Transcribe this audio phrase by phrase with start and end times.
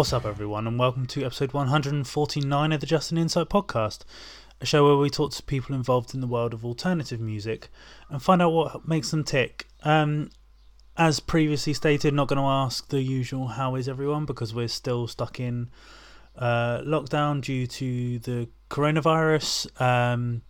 [0.00, 3.98] What's up, everyone, and welcome to episode 149 of the Just an Insight podcast,
[4.58, 7.68] a show where we talk to people involved in the world of alternative music
[8.08, 9.66] and find out what makes them tick.
[9.82, 10.30] Um,
[10.96, 15.06] as previously stated, not going to ask the usual "How is everyone?" because we're still
[15.06, 15.68] stuck in
[16.34, 19.78] uh, lockdown due to the coronavirus.
[19.78, 20.40] Um,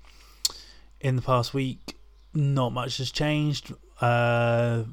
[1.00, 1.96] in the past week,
[2.32, 3.74] not much has changed.
[4.00, 4.84] Uh,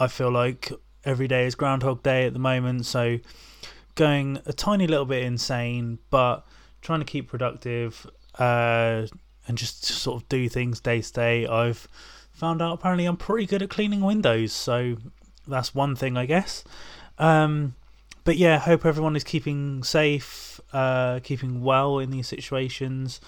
[0.00, 0.72] I feel like
[1.04, 3.20] every day is Groundhog Day at the moment, so
[3.94, 6.46] going a tiny little bit insane, but
[6.82, 8.06] trying to keep productive
[8.38, 9.06] uh,
[9.46, 11.46] and just sort of do things day to day.
[11.46, 11.88] I've
[12.32, 14.96] found out apparently I'm pretty good at cleaning windows, so
[15.46, 16.64] that's one thing, I guess.
[17.18, 17.74] Um,
[18.24, 23.20] but yeah, hope everyone is keeping safe, uh, keeping well in these situations.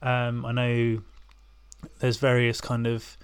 [0.00, 1.02] Um, I know
[2.00, 3.16] there's various kind of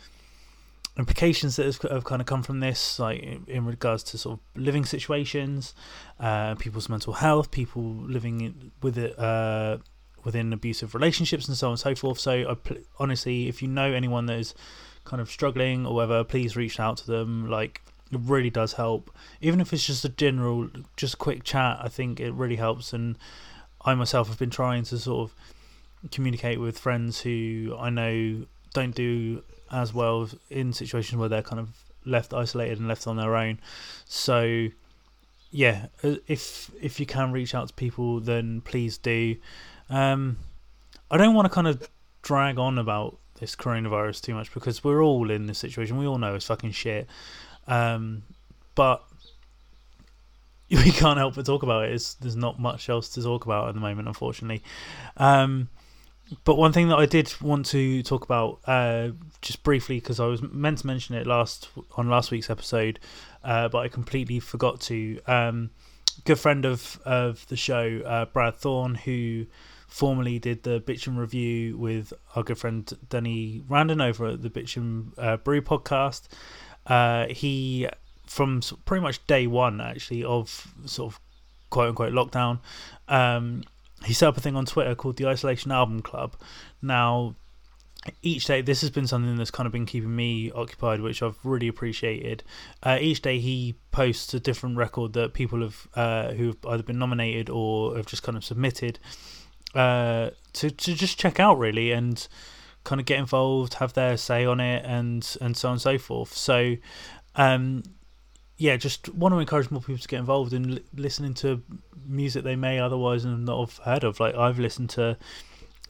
[0.98, 4.84] implications that have, kind of come from this, like in, regards to sort of living
[4.84, 5.74] situations,
[6.19, 9.19] uh, people's mental health, people living with it.
[9.19, 9.78] Uh,
[10.22, 12.19] within abusive relationships and so on and so forth.
[12.19, 14.54] So, pl- honestly, if you know anyone that is
[15.04, 17.48] kind of struggling or whatever, please reach out to them.
[17.48, 17.81] Like,
[18.12, 19.10] it really does help.
[19.41, 22.93] Even if it's just a general, just quick chat, I think it really helps.
[22.93, 23.16] And
[23.84, 28.94] I myself have been trying to sort of communicate with friends who I know don't
[28.94, 31.69] do as well in situations where they're kind of
[32.04, 33.58] left isolated and left on their own.
[34.04, 34.69] So
[35.50, 39.36] yeah, uh, if if you can reach out to people, then please do.
[39.88, 40.38] Um,
[41.10, 41.88] I don't want to kind of
[42.22, 45.97] drag on about this coronavirus too much because we're all in this situation.
[45.97, 47.08] We all know it's fucking shit.
[47.66, 48.22] Um,
[48.75, 49.02] but
[50.70, 51.92] we can't help but talk about it.
[51.92, 54.62] It's, there's not much else to talk about at the moment, unfortunately.
[55.16, 55.69] Um,
[56.44, 59.10] but one thing that I did want to talk about uh,
[59.42, 63.00] just briefly because I was meant to mention it last on last week's episode,
[63.44, 65.20] uh, but I completely forgot to.
[65.26, 65.70] Um,
[66.24, 69.46] good friend of of the show, uh, Brad Thorne, who
[69.88, 75.12] formerly did the Bitchin review with our good friend Danny Randon over at the Bitchin
[75.19, 76.28] uh, Brew podcast.
[76.86, 77.88] Uh, he
[78.26, 81.20] from pretty much day one actually of sort of
[81.70, 82.60] quote unquote lockdown.
[83.08, 83.64] Um,
[84.05, 86.37] he set up a thing on Twitter called the Isolation Album Club.
[86.81, 87.37] Now,
[88.22, 91.38] each day, this has been something that's kind of been keeping me occupied, which I've
[91.44, 92.43] really appreciated.
[92.83, 96.83] Uh, each day, he posts a different record that people have uh, who have either
[96.83, 98.99] been nominated or have just kind of submitted
[99.75, 102.27] uh, to to just check out really and
[102.84, 105.99] kind of get involved, have their say on it, and and so on and so
[105.99, 106.34] forth.
[106.34, 106.77] So,
[107.37, 107.82] um,
[108.60, 111.62] yeah, just want to encourage more people to get involved in li- listening to
[112.06, 114.21] music they may otherwise not have heard of.
[114.21, 115.16] Like I've listened to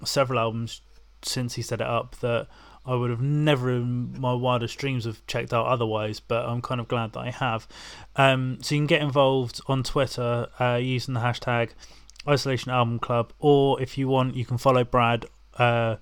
[0.04, 0.80] several albums
[1.22, 2.46] since he set it up that
[2.86, 6.80] I would have never in my wildest dreams have checked out otherwise, but I'm kind
[6.80, 7.66] of glad that I have.
[8.14, 11.70] Um, so you can get involved on Twitter uh, using the hashtag
[12.28, 15.26] Isolation Album Club, or if you want, you can follow Brad.
[15.56, 15.96] Uh,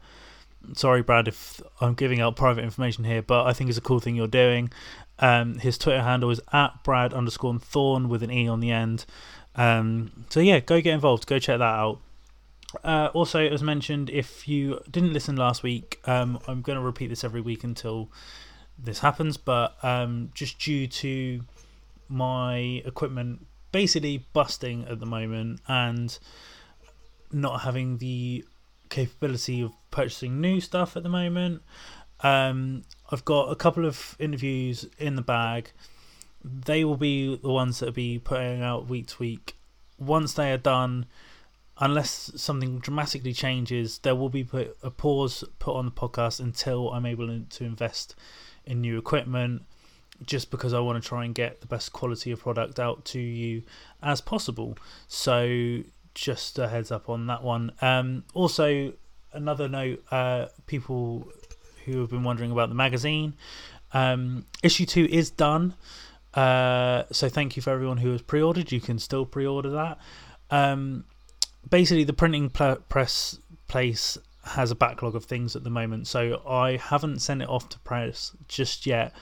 [0.75, 4.01] sorry, Brad, if I'm giving out private information here, but I think it's a cool
[4.01, 4.71] thing you're doing.
[5.20, 9.04] Um, his Twitter handle is at Brad underscore Thorn with an E on the end.
[9.56, 11.26] Um, so yeah, go get involved.
[11.26, 12.00] Go check that out.
[12.84, 17.09] Uh, also, as mentioned, if you didn't listen last week, um, I'm going to repeat
[17.09, 18.10] this every week until
[18.78, 19.36] this happens.
[19.36, 21.41] But um, just due to
[22.09, 26.18] my equipment basically busting at the moment and
[27.32, 28.44] not having the
[28.88, 31.62] capability of purchasing new stuff at the moment,
[32.20, 35.70] um, I've got a couple of interviews in the bag.
[36.44, 39.56] They will be the ones that will be putting out week to week.
[39.98, 41.06] Once they are done,
[41.78, 46.91] unless something dramatically changes, there will be put a pause put on the podcast until
[46.92, 48.15] I'm able to invest
[48.65, 49.62] in new equipment.
[50.24, 53.20] Just because I want to try and get the best quality of product out to
[53.20, 53.62] you
[54.03, 54.76] as possible.
[55.06, 55.82] So,
[56.12, 57.70] just a heads up on that one.
[57.80, 58.92] Um, also,
[59.32, 61.30] another note: uh, people
[61.89, 63.35] who have been wondering about the magazine.
[63.93, 65.75] Um, issue two is done.
[66.35, 68.71] Uh, so thank you for everyone who has pre-ordered.
[68.71, 69.99] You can still pre-order that.
[70.51, 71.05] Um,
[71.69, 76.43] basically, the printing pl- press place has a backlog of things at the moment, so
[76.49, 79.13] I haven't sent it off to press just yet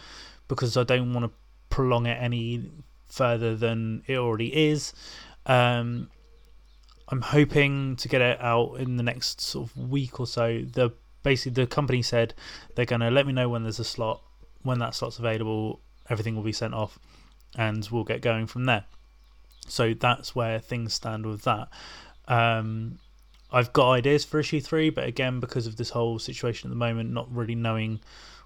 [0.48, 1.32] because I don't want to
[1.70, 2.70] prolong it any
[3.08, 4.92] further than it already is.
[5.46, 6.10] Um,
[7.08, 10.62] I'm hoping to get it out in the next sort of week or so.
[10.62, 10.90] The
[11.26, 12.32] basically the company said
[12.76, 14.22] they're going to let me know when there's a slot,
[14.62, 17.00] when that slot's available, everything will be sent off,
[17.56, 18.84] and we'll get going from there.
[19.66, 21.66] So that's where things stand with that.
[22.28, 23.00] Um,
[23.50, 26.76] I've got ideas for issue three, but again, because of this whole situation at the
[26.76, 27.98] moment, not really knowing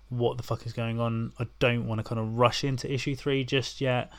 [0.09, 3.15] what the fuck is going on, I don't want to kind of rush into issue
[3.15, 4.11] three just yet.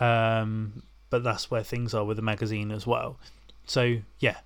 [0.00, 3.18] Um, but that's where things are with the magazine as well.
[3.66, 4.38] So yeah,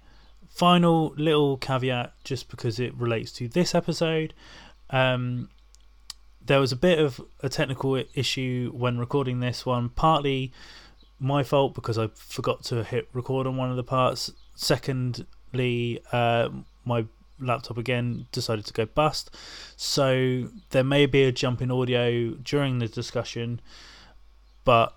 [0.54, 4.32] final little caveat, just because it relates to this episode.
[4.88, 5.48] Um,
[6.44, 10.52] there was a bit of a technical issue when recording this one, partly
[11.18, 14.30] my fault because I forgot to hit record on one of the parts.
[14.54, 16.50] Secondly, uh,
[16.84, 17.06] my
[17.40, 19.34] laptop again decided to go bust,
[19.74, 23.60] so there may be a jump in audio during the discussion,
[24.64, 24.94] but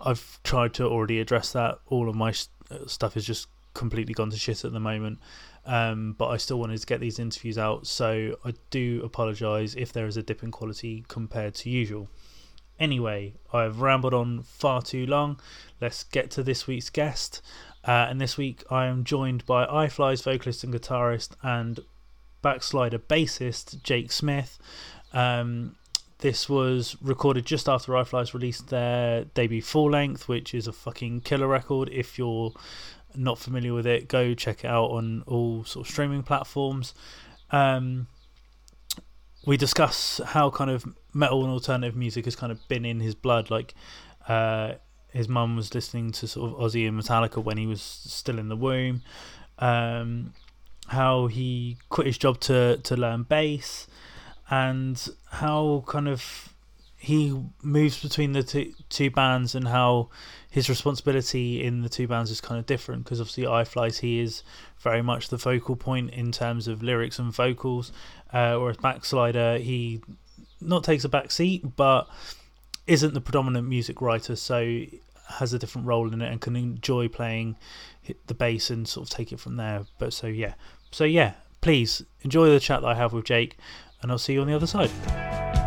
[0.00, 1.78] I've tried to already address that.
[1.86, 2.32] All of my
[2.86, 5.18] stuff is just completely gone to shit at the moment.
[5.66, 9.92] Um, but I still wanted to get these interviews out, so I do apologise if
[9.92, 12.08] there is a dip in quality compared to usual.
[12.78, 15.40] Anyway, I've rambled on far too long.
[15.80, 17.40] Let's get to this week's guest.
[17.86, 21.80] Uh, and this week I am joined by iFly's vocalist and guitarist and
[22.42, 24.58] backslider bassist Jake Smith.
[25.12, 25.76] Um,
[26.18, 31.20] this was recorded just after iFly's released their debut full length, which is a fucking
[31.20, 31.90] killer record.
[31.92, 32.52] If you're
[33.16, 36.94] not familiar with it, go check it out on all sort of streaming platforms.
[37.50, 38.06] Um,
[39.46, 43.14] we discuss how kind of metal and alternative music has kind of been in his
[43.14, 43.50] blood.
[43.50, 43.74] Like,
[44.28, 44.74] uh,
[45.08, 48.48] his mum was listening to sort of Ozzy and Metallica when he was still in
[48.48, 49.02] the womb.
[49.58, 50.32] Um,
[50.88, 53.86] how he quit his job to to learn bass,
[54.50, 56.52] and how kind of
[56.96, 60.08] he moves between the two, two bands and how
[60.54, 64.20] his responsibility in the two bands is kind of different because obviously I Flies he
[64.20, 64.44] is
[64.78, 67.90] very much the focal point in terms of lyrics and vocals,
[68.32, 70.00] uh, whereas Backslider he
[70.60, 72.08] not takes a back seat but
[72.86, 74.82] isn't the predominant music writer, so
[75.26, 77.56] has a different role in it and can enjoy playing
[78.28, 79.86] the bass and sort of take it from there.
[79.98, 80.54] But so yeah,
[80.92, 83.58] so yeah, please enjoy the chat that I have with Jake,
[84.02, 85.63] and I'll see you on the other side.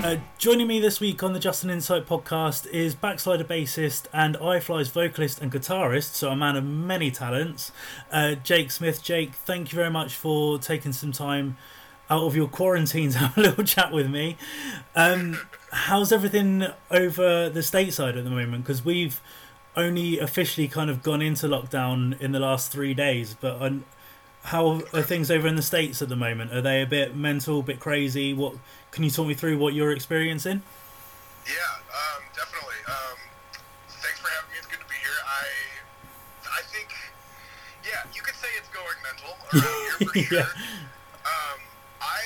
[0.00, 4.36] Uh, joining me this week on the Just an Insight podcast is backslider bassist and
[4.36, 7.72] iFly's vocalist and guitarist, so a man of many talents,
[8.12, 9.02] uh, Jake Smith.
[9.02, 11.56] Jake, thank you very much for taking some time
[12.08, 14.36] out of your quarantine to have a little chat with me.
[14.94, 15.40] Um,
[15.72, 18.62] how's everything over the stateside at the moment?
[18.62, 19.20] Because we've
[19.76, 23.60] only officially kind of gone into lockdown in the last three days, but
[24.44, 26.52] how are things over in the states at the moment?
[26.52, 28.32] Are they a bit mental, a bit crazy?
[28.32, 28.54] What
[28.90, 30.62] can you talk me through what you're experiencing?
[31.46, 31.52] Yeah,
[31.92, 32.80] um, definitely.
[32.86, 33.16] Um,
[33.88, 34.56] thanks for having me.
[34.58, 35.20] It's good to be here.
[35.26, 35.44] I,
[36.58, 36.88] I think,
[37.84, 40.38] yeah, you could say it's going mental around here for sure.
[40.38, 41.28] yeah.
[41.28, 41.58] um,
[42.00, 42.20] I,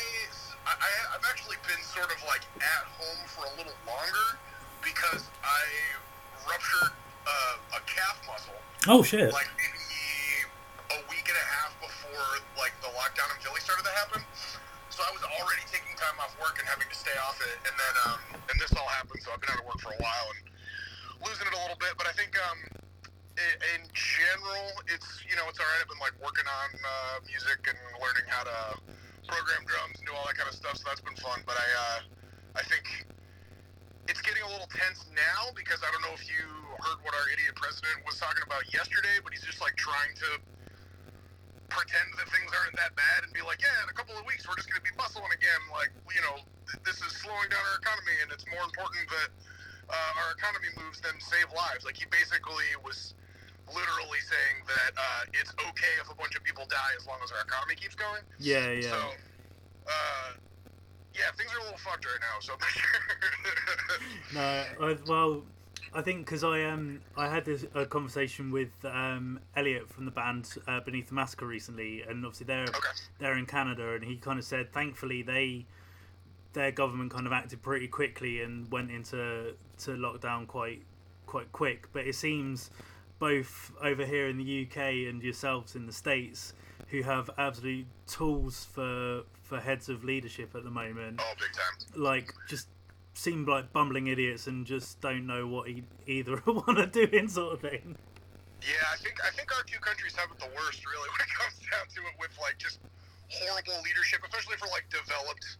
[0.66, 4.38] I, I've actually been sort of like at home for a little longer
[4.82, 5.62] because I
[6.48, 6.92] ruptured
[7.26, 8.58] uh, a calf muscle.
[8.88, 9.32] Oh shit!
[9.32, 9.48] Like
[17.02, 19.66] stay off it, and then um, and this all happened, so I've been out of
[19.66, 20.40] work for a while and
[21.26, 21.98] losing it a little bit.
[21.98, 22.58] But I think um,
[23.34, 25.82] it, in general, it's you know it's all right.
[25.82, 28.58] I've been like working on uh, music and learning how to
[29.26, 31.42] program drums and do all that kind of stuff, so that's been fun.
[31.42, 31.98] But I uh,
[32.54, 32.86] I think
[34.06, 36.46] it's getting a little tense now because I don't know if you
[36.78, 40.38] heard what our idiot president was talking about yesterday, but he's just like trying to
[41.72, 44.44] pretend that things aren't that bad and be like, yeah, in a couple of weeks
[44.46, 45.62] we're just going to be bustling again.
[45.72, 46.40] Like, you know,
[46.84, 49.30] this is slowing down our economy, and it's more important that
[49.90, 51.84] uh, our economy moves than save lives.
[51.84, 53.16] Like, he basically was
[53.70, 57.32] literally saying that uh, it's okay if a bunch of people die as long as
[57.32, 58.22] our economy keeps going.
[58.38, 58.92] Yeah, yeah.
[58.92, 59.00] So,
[59.88, 60.28] uh,
[61.14, 62.36] yeah, things are a little fucked right now.
[62.40, 62.54] So,
[64.36, 64.64] no,
[65.08, 65.42] well,
[65.94, 70.10] I think because I um I had this a conversation with um Elliot from the
[70.10, 72.78] band uh, Beneath the Massacre recently, and obviously they're okay.
[73.18, 75.66] they're in Canada, and he kind of said thankfully they
[76.52, 80.82] their government kind of acted pretty quickly and went into to lockdown quite
[81.26, 81.88] quite quick.
[81.92, 82.70] But it seems
[83.18, 86.54] both over here in the UK and yourselves in the states
[86.88, 91.20] who have absolute tools for for heads of leadership at the moment.
[91.22, 92.02] Oh, big time!
[92.02, 92.68] Like just
[93.14, 97.28] seem like bumbling idiots and just don't know what e- either want to do in
[97.28, 97.96] sort of thing.
[98.62, 101.32] Yeah, I think I think our two countries have it the worst, really, when it
[101.34, 102.78] comes down to it, with like just
[103.28, 105.58] horrible leadership, especially for like developed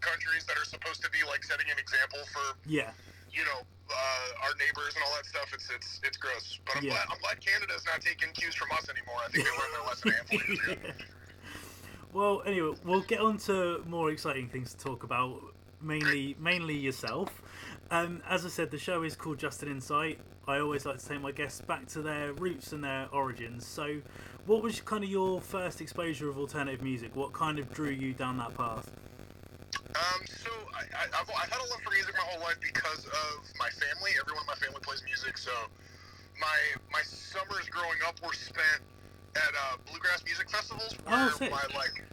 [0.00, 2.90] countries that are supposed to be like setting an example for yeah,
[3.30, 3.60] you know,
[3.92, 5.46] uh, our neighbors and all that stuff.
[5.54, 6.98] It's it's it's gross, but I'm Yeah.
[6.98, 9.22] glad I'm glad Canada's not taking cues from us anymore.
[9.24, 11.04] I think they learned their lesson a handful years ago.
[12.12, 15.38] Well, anyway, we'll get on to more exciting things to talk about.
[15.82, 17.42] Mainly, mainly yourself.
[17.90, 20.18] Um, as I said, the show is called Just an Insight.
[20.46, 23.66] I always like to take my guests back to their roots and their origins.
[23.66, 24.00] So,
[24.46, 27.16] what was kind of your first exposure of alternative music?
[27.16, 28.90] What kind of drew you down that path?
[29.90, 33.06] Um, so I, I, I've, I've had a love for music my whole life because
[33.06, 34.12] of my family.
[34.20, 35.50] Everyone in my family plays music, so
[36.40, 36.56] my
[36.92, 38.82] my summers growing up were spent
[39.36, 41.50] at uh, bluegrass music festivals Oh, where sick.
[41.50, 42.04] my like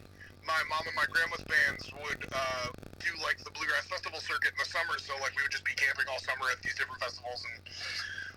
[0.46, 4.60] my mom and my grandma's bands would uh, do like the bluegrass festival circuit in
[4.60, 4.98] the summer.
[5.00, 7.58] So like we would just be camping all summer at these different festivals and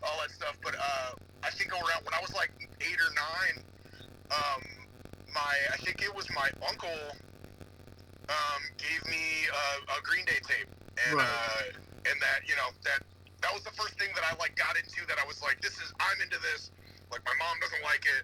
[0.02, 0.57] all that stuff.
[0.62, 2.50] But uh, I think around when I was like
[2.81, 3.57] eight or nine,
[4.33, 4.62] um,
[5.35, 7.00] my I think it was my uncle
[8.29, 10.71] um, gave me uh, a Green Day tape,
[11.09, 11.26] and Right.
[11.26, 11.62] uh,
[12.07, 13.02] and that you know that
[13.43, 15.02] that was the first thing that I like got into.
[15.09, 16.71] That I was like, this is I'm into this.
[17.11, 18.23] Like my mom doesn't like it.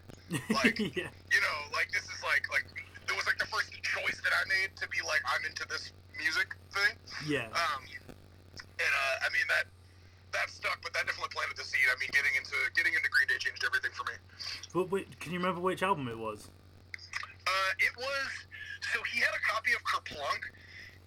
[0.55, 1.11] Like yeah.
[1.33, 2.67] you know, like this is like like
[3.09, 5.91] it was like the first choice that I made to be like I'm into this
[6.19, 6.95] music thing.
[7.27, 7.49] Yeah.
[7.53, 7.83] Um,
[8.57, 9.67] and uh, I mean that
[10.37, 11.89] that stuck, but that definitely planted the seed.
[11.89, 14.17] I mean, getting into getting into Green Day changed everything for me.
[14.75, 16.53] But wait, can you remember which album it was?
[17.47, 18.29] Uh, it was
[18.93, 20.43] so he had a copy of Kerplunk,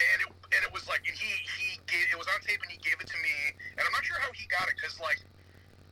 [0.02, 2.72] and it and it was like and he he gave it was on tape and
[2.74, 5.22] he gave it to me, and I'm not sure how he got it because like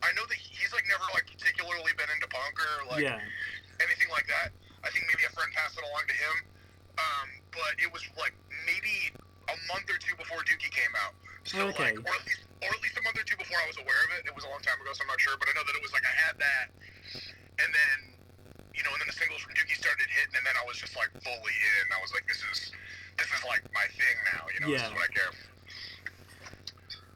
[0.02, 3.22] I know that he's like never like particularly been into punk or like yeah.
[3.82, 4.54] anything like that.
[4.86, 6.36] I think maybe a friend passed it along to him,
[7.02, 8.34] um, but it was like
[8.66, 9.12] maybe
[9.48, 11.16] a month or two before Dookie came out.
[11.48, 11.96] So Okay.
[11.96, 14.02] like, or at least or at least a month or two before I was aware
[14.08, 14.28] of it.
[14.28, 15.84] It was a long time ago, so I'm not sure, but I know that it
[15.84, 16.68] was like I had that,
[17.64, 17.98] and then
[18.76, 20.96] you know, and then the singles from Dookie started hitting, and then I was just
[20.98, 21.84] like fully in.
[21.96, 22.60] I was like, this is
[23.18, 24.44] this is like my thing now.
[24.54, 24.84] You know, Yeah.
[24.84, 25.32] this is what I care.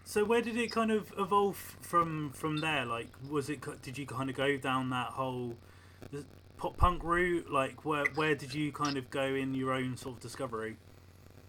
[0.06, 2.86] So where did it kind of evolve from from there?
[2.86, 5.56] Like, was it did you kind of go down that whole
[6.62, 7.52] pop punk route?
[7.52, 10.78] Like, where where did you kind of go in your own sort of discovery?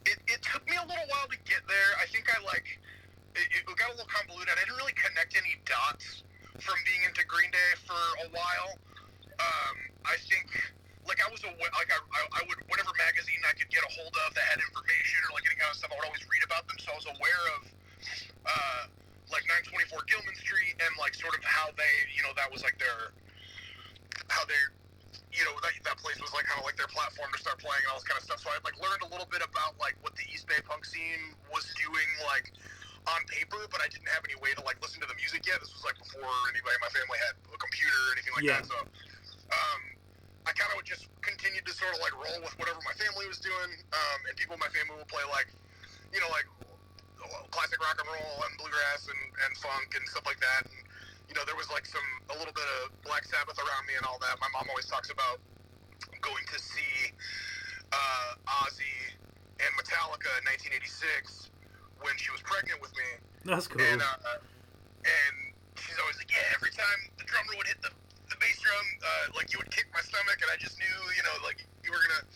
[0.07, 1.91] it, it took me a little while to get there.
[2.03, 2.67] I think I like
[3.39, 4.51] it, it got a little convoluted.
[4.53, 6.27] I didn't really connect any dots
[6.61, 8.77] from being into Green Day for a while.
[9.41, 10.53] Um, I think
[11.07, 14.15] like I was a like I, I, would whatever magazine I could get a hold
[14.15, 15.91] of that had information or like any kind of stuff.
[15.91, 17.63] I would always read about them, so I was aware of
[18.47, 18.83] uh,
[19.31, 22.79] like 924 Gilman Street and like sort of how they, you know, that was like
[22.79, 23.15] their
[24.31, 24.61] how they
[25.33, 27.81] you know that, that place was like kind of like their platform to start playing
[27.89, 28.41] and all this kind of stuff.
[28.45, 31.33] So I like learned a little bit about like what the East Bay punk scene
[31.49, 32.53] was doing like
[33.09, 35.59] on paper, but I didn't have any way to like listen to the music yet.
[35.59, 38.61] This was like before anybody in my family had a computer or anything like Yeah.
[38.63, 38.69] that.
[38.71, 39.81] So um,
[40.47, 43.41] I kind of just continue to sort of like roll with whatever my family was
[43.41, 45.49] doing, um, and people in my family would play like
[46.13, 46.47] you know like
[47.51, 50.63] classic rock and roll and bluegrass and, and funk and stuff like that.
[50.69, 50.81] And
[51.29, 54.05] you know, there was like some a little bit of Black Sabbath around me and
[54.07, 54.37] all that.
[54.41, 55.39] My mom always talks about
[56.21, 57.13] going to see
[57.93, 59.17] uh, Ozzy
[59.63, 61.51] and Metallica in 1986
[62.03, 63.09] when she was pregnant with me,
[63.47, 63.79] That's cool.
[63.79, 64.43] and uh,
[65.07, 65.35] and
[65.79, 67.95] she's always like, yeah, every time the drummer would hit the
[68.31, 71.23] the bass drum, uh, like you would kick my stomach, and I just knew, you
[71.23, 72.27] know, like you were gonna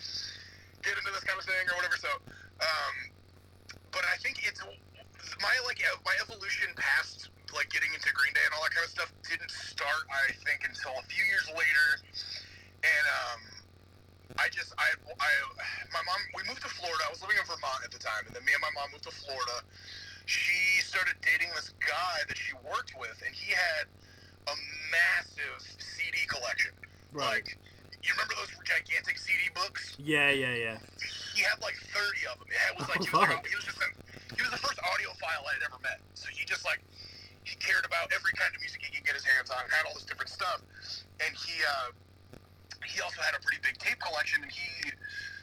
[0.86, 1.98] get into this kind of thing or whatever.
[1.98, 2.10] So,
[2.62, 2.94] um,
[3.90, 4.62] but I think it's
[5.42, 8.84] my like ev- my evolution past like getting into Green Day and all that kind
[8.86, 11.86] of stuff didn't start, I think, until a few years later,
[12.84, 13.40] and um.
[14.42, 14.84] I just, I,
[15.22, 15.30] I,
[15.94, 16.98] my mom, we moved to Florida.
[17.06, 19.06] I was living in Vermont at the time, and then me and my mom moved
[19.06, 19.62] to Florida.
[20.26, 23.86] She started dating this guy that she worked with, and he had
[24.50, 24.54] a
[24.90, 26.74] massive CD collection.
[27.14, 27.38] right.
[27.40, 27.56] Like,
[28.02, 29.94] you remember those gigantic CD books?
[29.98, 30.76] yeah, yeah, yeah.
[31.34, 32.50] He had like 30 of them.
[32.50, 33.78] It was like, Oh, he, was like he was just,
[34.36, 36.02] he was the first audiophile I had ever met.
[36.14, 36.82] So he just like,
[37.46, 39.94] he cared about every kind of music he could get his hands on, had all
[39.94, 40.60] this different stuff.
[41.22, 41.94] And he, uh,
[42.82, 44.90] he also had a pretty big tape collection, and he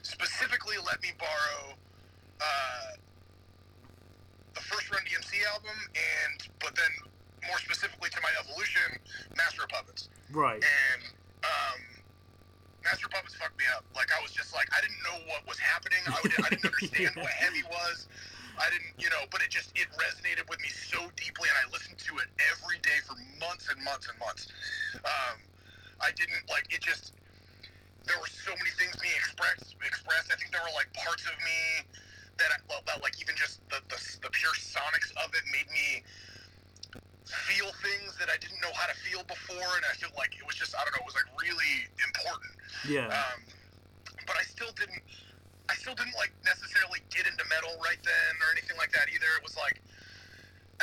[0.04, 1.80] specifically let me borrow
[2.44, 3.00] uh,
[4.54, 6.92] the first Run DMC album, and but then
[7.48, 9.00] more specifically to my evolution,
[9.36, 10.12] Master of Puppets.
[10.32, 10.60] Right.
[10.60, 11.02] And
[11.44, 11.80] um,
[12.84, 13.88] Master of Puppets fucked me up.
[13.96, 16.04] Like I was just like I didn't know what was happening.
[16.08, 18.08] I, would, I didn't understand what heavy was.
[18.60, 21.66] I didn't, you know, but it just it resonated with me so deeply, and I
[21.74, 24.48] listened to it every day for months and months and months.
[25.02, 25.42] Um,
[26.02, 26.82] I didn't like it.
[26.82, 27.14] Just
[28.06, 29.76] there were so many things being expressed.
[29.82, 30.30] Expressed.
[30.32, 31.88] I think there were like parts of me
[32.38, 35.70] that I, well, that like even just the, the the pure sonics of it made
[35.74, 36.04] me
[37.26, 40.46] feel things that I didn't know how to feel before, and I feel like it
[40.46, 42.54] was just I don't know, it was like really important.
[42.86, 43.10] Yeah.
[43.10, 43.40] Um,
[44.28, 45.02] but I still didn't,
[45.72, 49.30] I still didn't like necessarily get into metal right then or anything like that either.
[49.40, 49.80] It was like,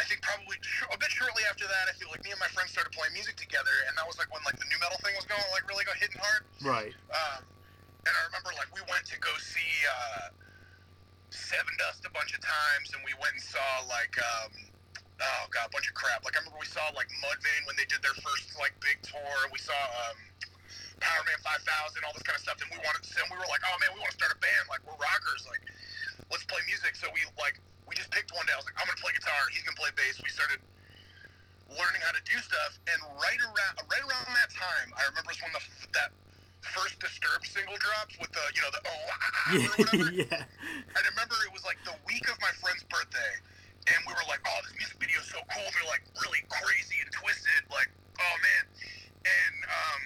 [0.00, 0.56] I think probably
[0.88, 3.36] a bit shortly after that, I feel like me and my friends started playing music
[3.36, 5.84] together, and that was like when like the nu metal thing was going like really
[5.84, 6.42] go hitting hard.
[6.64, 6.94] right.
[7.12, 7.44] Um,
[8.06, 10.32] and I remember like we went to go see uh,
[11.28, 14.50] Sevendust a bunch of times, and we went and saw like um,
[15.20, 16.24] oh god, a bunch of crap.
[16.24, 19.36] Like I remember we saw like Mudvayne when they did their first like big tour.
[19.52, 20.18] We saw um,
[21.00, 22.60] Powerman 5000, all this kind of stuff.
[22.60, 23.10] And we wanted, to.
[23.20, 24.68] and we were like, oh man, we want to start a band.
[24.68, 25.48] Like we're rockers.
[25.48, 25.64] Like
[26.30, 26.94] let's play music.
[26.94, 28.54] So we like we just picked one day.
[28.54, 29.40] I was like, I'm gonna play guitar.
[29.50, 30.20] He's gonna play bass.
[30.22, 30.62] We started
[31.72, 35.52] learning how to do stuff, and right around right around that time, I remember when
[35.54, 35.62] the
[35.98, 36.10] that
[36.60, 40.10] first Disturbed single drops with the you know the oh ah, ah, or whatever.
[40.12, 40.44] yeah.
[40.94, 43.32] I remember it was like the week of my friend's birthday,
[43.88, 47.00] and we were like, "Oh, this music video is so cool." They're like really crazy
[47.00, 47.88] and twisted, like,
[48.20, 48.64] "Oh man!"
[49.24, 50.02] And um,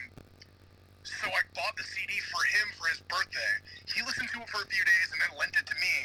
[1.04, 3.52] so I bought the CD for him for his birthday.
[3.92, 5.96] He listened to it for a few days and then lent it to me,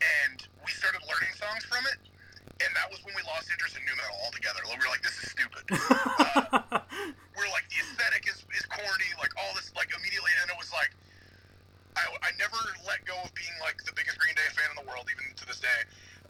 [0.00, 2.00] and we started learning songs from it.
[2.58, 4.64] And that was when we lost interest in nu metal altogether.
[4.66, 5.64] We were like, "This is stupid."
[6.38, 6.82] Uh,
[7.36, 10.74] we're like, the aesthetic is, is corny, like all this, like immediately, and it was
[10.74, 10.90] like,
[11.94, 14.86] I, I never let go of being like the biggest Green Day fan in the
[14.86, 15.80] world, even to this day.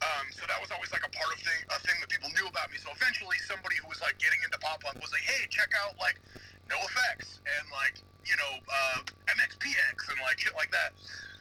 [0.04, 2.46] Um, so that was always like a part of thing, a thing that people knew
[2.46, 2.78] about me.
[2.78, 5.96] So eventually, somebody who was like getting into pop punk was like, "Hey, check out
[5.98, 6.20] like
[6.68, 8.98] NOFX and like you know uh,
[9.32, 10.92] MXPX and like shit like that."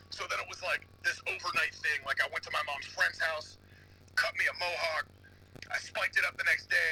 [0.09, 1.99] So then it was like this overnight thing.
[2.07, 3.59] Like I went to my mom's friend's house,
[4.15, 5.05] cut me a mohawk,
[5.71, 6.91] I spiked it up the next day,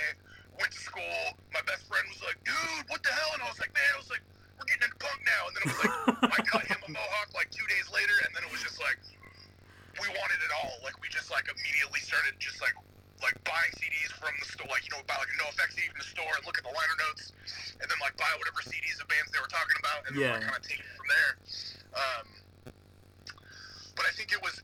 [0.59, 1.17] went to school.
[1.53, 3.99] My best friend was like, "Dude, what the hell?" And I was like, "Man, I
[3.99, 4.23] was like,
[4.59, 5.95] we're getting into punk now." And then it was like,
[6.35, 8.99] I cut him a mohawk like two days later, and then it was just like,
[9.99, 10.75] we wanted it all.
[10.83, 12.75] Like we just like immediately started just like
[13.23, 15.99] like buying CDs from the store, like you know, buy like a NOFX CD from
[16.03, 17.31] the store and look at the liner notes,
[17.81, 20.39] and then like buy whatever CDs of bands they were talking about, and Yeah.
[20.39, 21.31] then like, kind of take it from there.
[21.95, 22.25] Um,
[23.95, 24.59] but I think it was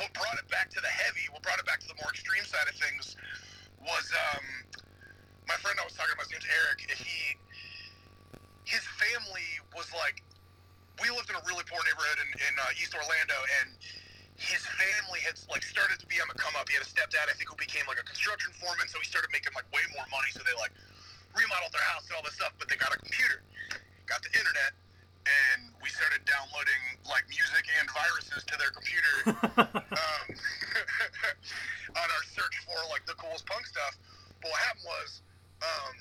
[0.00, 2.44] what brought it back to the heavy, what brought it back to the more extreme
[2.48, 3.16] side of things
[3.84, 4.44] was um,
[5.48, 6.28] my friend I was talking about.
[6.28, 6.78] His name's Eric.
[6.88, 7.36] He
[8.64, 10.22] his family was like
[11.02, 13.72] we lived in a really poor neighborhood in, in uh, East Orlando, and
[14.36, 16.68] his family had like started to be on the come up.
[16.68, 19.28] He had a stepdad, I think, who became like a construction foreman, so he started
[19.32, 20.30] making like way more money.
[20.32, 20.72] So they like
[21.50, 23.42] remodeled their house and all this stuff, but they got a computer,
[24.06, 24.70] got the internet,
[25.26, 29.14] and we started downloading like music and viruses to their computer
[29.98, 30.24] um,
[32.00, 33.98] on our search for like the coolest punk stuff.
[34.38, 35.10] But what happened was,
[35.60, 35.94] um,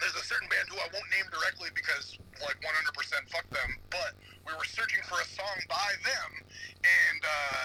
[0.00, 2.72] there's a certain band who I won't name directly because like 100%
[3.28, 4.16] fuck them, but
[4.48, 6.30] we were searching for a song by them,
[6.82, 7.64] and uh,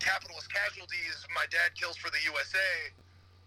[0.00, 2.90] Capitalist Casualties, My Dad Kills for the USA,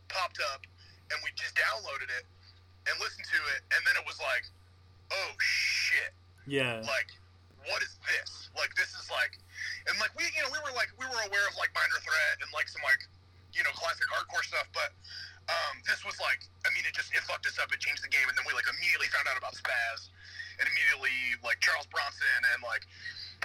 [0.07, 0.63] popped up,
[1.11, 2.23] and we just downloaded it
[2.91, 4.43] and listened to it, and then it was like,
[5.15, 6.11] oh shit.
[6.49, 6.83] Yeah.
[6.83, 7.09] like
[7.69, 8.49] what is this?
[8.57, 9.37] Like this is like
[9.87, 12.41] and like we you know we were like we were aware of like minor threat
[12.41, 12.99] and like some like
[13.53, 14.89] you know classic hardcore stuff but
[15.51, 17.69] um this was like i mean it just it fucked us up.
[17.69, 20.09] It changed the game and then we like immediately found out about Spazz
[20.57, 22.89] and immediately like charles bronson and like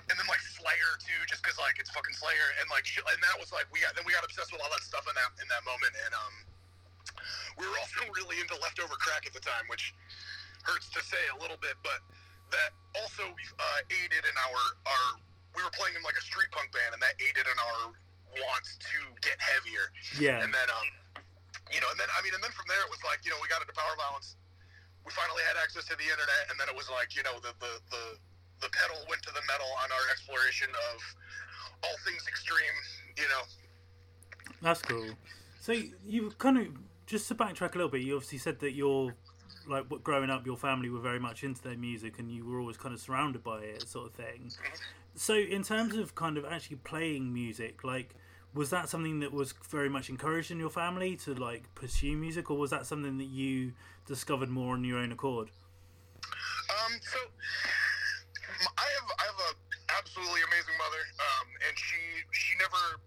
[0.08, 2.48] and then like slayer too just because like it's fucking slayer.
[2.60, 4.84] And like and that was like we got then we got obsessed with all that
[4.84, 5.92] stuff in that in that moment.
[6.06, 6.34] And um
[7.58, 9.94] we were also really into leftover crack at the time which
[10.62, 12.02] hurts to say a little bit, but
[12.50, 15.04] that also uh, aided in our our.
[15.54, 17.96] We were playing in like a street punk band, and that aided in our
[18.36, 19.88] wants to get heavier.
[20.20, 20.44] Yeah.
[20.44, 20.88] And then, um,
[21.72, 23.40] you know, and then I mean, and then from there it was like, you know,
[23.40, 24.36] we got into power violence.
[25.06, 27.56] We finally had access to the internet, and then it was like, you know, the
[27.62, 28.04] the the,
[28.66, 30.98] the pedal went to the metal on our exploration of
[31.86, 32.76] all things extreme.
[33.16, 33.42] You know.
[34.60, 35.14] That's cool.
[35.62, 35.72] So
[36.04, 36.68] you kind of
[37.06, 38.02] just to backtrack a little bit.
[38.02, 39.14] You obviously said that you're
[39.68, 42.76] like growing up, your family were very much into their music, and you were always
[42.76, 44.50] kind of surrounded by it, sort of thing.
[45.14, 48.14] So in terms of kind of actually playing music, like
[48.54, 52.50] was that something that was very much encouraged in your family to like pursue music,
[52.50, 53.72] or was that something that you
[54.06, 55.50] discovered more on your own accord?
[56.16, 57.18] Um, so
[58.78, 61.96] I have I have a absolutely amazing mother, um, and she
[62.32, 63.00] she never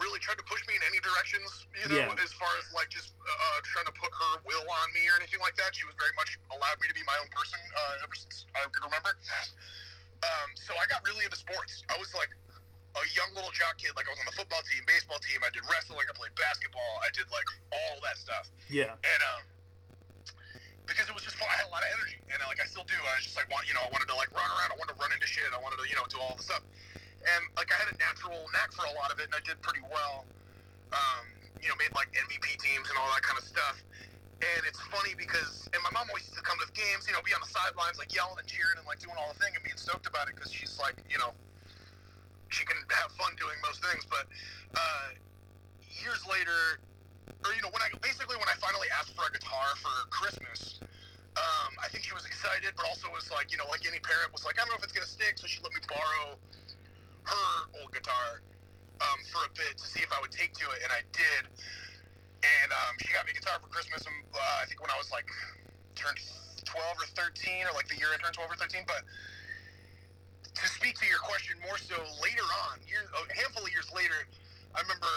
[0.00, 2.24] really tried to push me in any directions, you know, Yeah.
[2.24, 5.40] as far as like just uh, trying to put her will on me or anything
[5.40, 5.72] like that.
[5.76, 8.64] She was very much allowed me to be my own person uh, ever since I
[8.68, 9.16] could remember.
[10.24, 11.84] Um, so I got really into sports.
[11.92, 12.32] I was like
[12.96, 13.92] a young little jock kid.
[13.96, 15.44] Like I was on the football team, baseball team.
[15.44, 16.04] I did wrestling.
[16.08, 16.92] I played basketball.
[17.04, 18.96] I did like all that stuff Yeah.
[18.96, 19.42] and um,
[20.88, 21.50] because it was just fun.
[21.50, 22.94] I had a lot of energy, and uh, like I still do.
[22.94, 24.70] I was just like want you know I wanted to like run around.
[24.70, 25.42] I wanted to run into shit.
[25.50, 26.62] I wanted to you know do all the stuff,
[27.24, 29.60] and like I had a natural knack for a lot of it, and I did
[29.64, 30.28] pretty well.
[30.92, 31.24] Um,
[31.60, 33.80] you know, made like MVP teams and all that kind of stuff.
[34.44, 37.16] And it's funny because, and my mom always used to come to the games, you
[37.16, 39.56] know, be on the sidelines, like yelling and cheering and like doing all the thing
[39.56, 41.32] and being stoked about it because she's like, you know,
[42.52, 44.04] she can have fun doing most things.
[44.04, 44.28] But
[44.76, 45.16] uh,
[45.88, 46.84] years later,
[47.42, 50.84] or you know, when I basically when I finally asked for a guitar for Christmas,
[51.36, 54.36] um, I think she was excited, but also was like, you know, like any parent
[54.36, 56.36] was like, I don't know if it's gonna stick, so she let me borrow
[57.26, 58.42] her old guitar
[59.02, 61.42] um, for a bit to see if I would take to it, and I did.
[62.46, 64.98] And um, she got me a guitar for Christmas, and uh, I think when I
[64.98, 65.26] was like
[65.96, 66.18] turned
[66.64, 69.02] 12 or 13, or like the year I turned 12 or 13, but
[70.56, 74.16] to speak to your question more so later on, year, a handful of years later,
[74.76, 75.08] I remember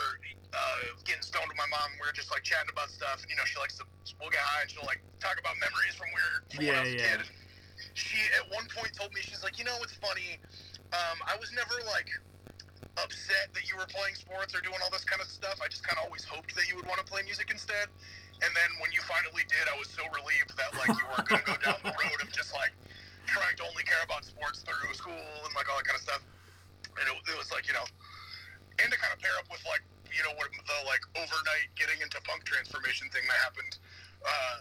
[0.55, 1.91] uh, getting stoned with my mom.
[1.99, 3.23] We were just like chatting about stuff.
[3.27, 3.85] You know, she likes to
[4.19, 6.83] we'll get high and she'll like talk about memories from where from when Yeah, I
[6.83, 7.17] was a yeah.
[7.19, 7.27] kid.
[7.95, 10.39] She at one point told me she's like, you know, it's funny.
[10.89, 12.09] Um, I was never like
[12.97, 15.61] upset that you were playing sports or doing all this kind of stuff.
[15.61, 17.87] I just kind of always hoped that you would want to play music instead.
[18.39, 21.43] And then when you finally did, I was so relieved that like you weren't going
[21.43, 22.73] to go down the road of just like
[23.27, 26.23] trying to only care about sports through school and like all that kind of stuff.
[26.97, 27.85] And it, it was like you know,
[28.81, 32.01] and to kind of pair up with like you know what the like overnight getting
[32.01, 33.73] into punk transformation thing that happened.
[34.23, 34.57] Uh,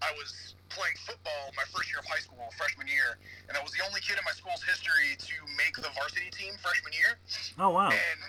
[0.00, 3.72] I was playing football my first year of high school, freshman year, and I was
[3.76, 7.20] the only kid in my school's history to make the varsity team freshman year.
[7.60, 7.92] Oh wow.
[7.92, 8.20] And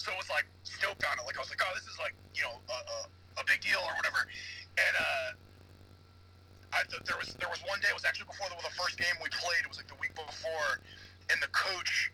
[0.00, 1.24] so it was like stoked on it.
[1.28, 2.98] Like I was like, oh, this is like you know a, a,
[3.40, 4.24] a big deal or whatever.
[4.80, 5.28] And uh,
[6.72, 7.92] I, th- there was there was one day.
[7.92, 9.60] It was actually before the, the first game we played.
[9.66, 10.80] It was like the week before,
[11.28, 12.12] and the coach.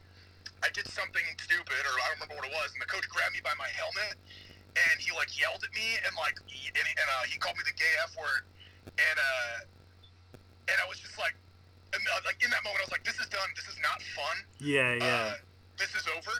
[0.64, 3.36] I did something stupid, or I don't remember what it was, and the coach grabbed
[3.36, 4.16] me by my helmet,
[4.72, 7.64] and he like yelled at me, and like, he, and, and uh, he called me
[7.68, 8.48] the gay f word,
[8.94, 9.56] and uh,
[10.70, 11.34] and I was just like,
[11.94, 13.46] and, uh, like in that moment, I was like, this is done.
[13.54, 15.06] This is not fun Yeah, yeah.
[15.06, 15.34] uh,
[15.78, 16.34] this is over.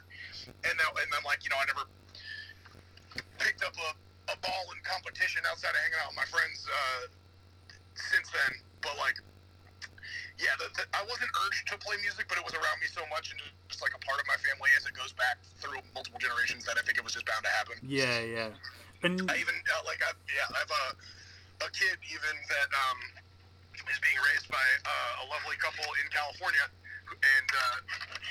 [0.67, 1.87] And now, and I'm like, you know, I never
[3.39, 3.91] picked up a,
[4.35, 7.03] a ball in competition outside of hanging out with my friends uh,
[7.95, 8.53] since then.
[8.83, 9.19] But like,
[10.43, 13.07] yeah, the, the, I wasn't urged to play music, but it was around me so
[13.09, 13.39] much and
[13.71, 16.77] just like a part of my family as it goes back through multiple generations that
[16.77, 17.79] I think it was just bound to happen.
[17.87, 18.51] yeah, yeah.
[19.05, 20.73] And I even uh, like I yeah I have
[21.63, 22.99] a kid even that um
[23.91, 26.65] is being raised by uh, a lovely couple in California,
[27.13, 27.77] and uh,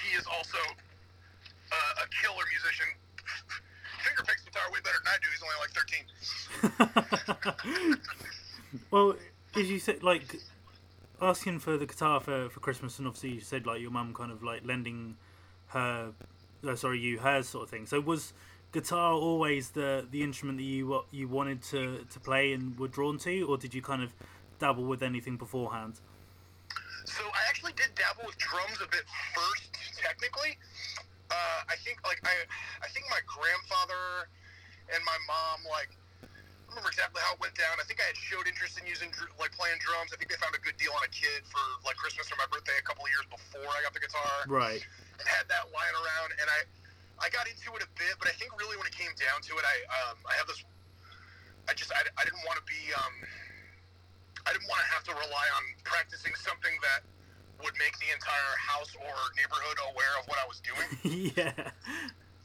[0.04, 2.90] he is also uh, a killer musician.
[4.04, 5.30] Finger picks guitar way better than I do.
[5.34, 6.06] He's only like thirteen.
[8.92, 9.16] well,
[9.56, 10.42] as you said, like
[11.22, 14.32] asking for the guitar for, for Christmas, and obviously you said like your mum kind
[14.32, 15.16] of like lending
[15.68, 16.12] her,
[16.68, 17.86] uh, sorry, you hers sort of thing.
[17.86, 18.34] So was
[18.76, 23.18] guitar always the the instrument that you you wanted to to play and were drawn
[23.20, 24.12] to, or did you kind of
[24.60, 25.94] dabble with anything beforehand?
[27.06, 30.60] So I actually did dabble with drums a bit first, technically.
[31.32, 32.36] Uh, I think like I,
[32.84, 34.28] I think my grandfather
[34.94, 35.90] and my mom like
[36.22, 36.28] I
[36.76, 37.80] remember exactly how it went down.
[37.80, 39.08] I think I had showed interest in using
[39.40, 40.12] like playing drums.
[40.12, 42.50] I think they found a good deal on a kid for like Christmas or my
[42.52, 44.84] birthday a couple of years before I got the guitar Right.
[45.16, 46.36] and had that lying around.
[46.36, 46.60] And I
[47.20, 49.54] I got into it a bit, but I think really when it came down to
[49.56, 49.76] it, I
[50.12, 50.60] um, I have this.
[51.68, 53.16] I just I, I didn't want to be um,
[54.46, 57.08] I didn't want to have to rely on practicing something that
[57.64, 60.90] would make the entire house or neighborhood aware of what I was doing.
[61.40, 61.56] yeah.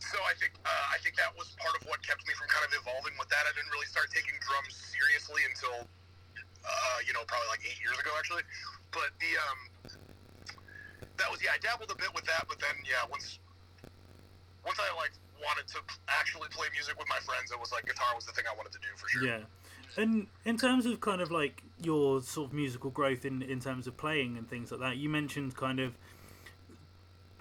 [0.00, 2.64] So I think uh, I think that was part of what kept me from kind
[2.64, 3.44] of evolving with that.
[3.44, 7.98] I didn't really start taking drums seriously until uh, you know probably like eight years
[7.98, 8.46] ago actually.
[8.94, 9.60] But the um,
[11.18, 13.39] that was yeah I dabbled a bit with that, but then yeah once
[14.64, 18.08] once I like wanted to actually play music with my friends, it was like guitar
[18.14, 19.26] was the thing I wanted to do for sure.
[19.26, 19.40] Yeah.
[19.96, 23.86] And in terms of kind of like your sort of musical growth in, in terms
[23.86, 25.94] of playing and things like that, you mentioned kind of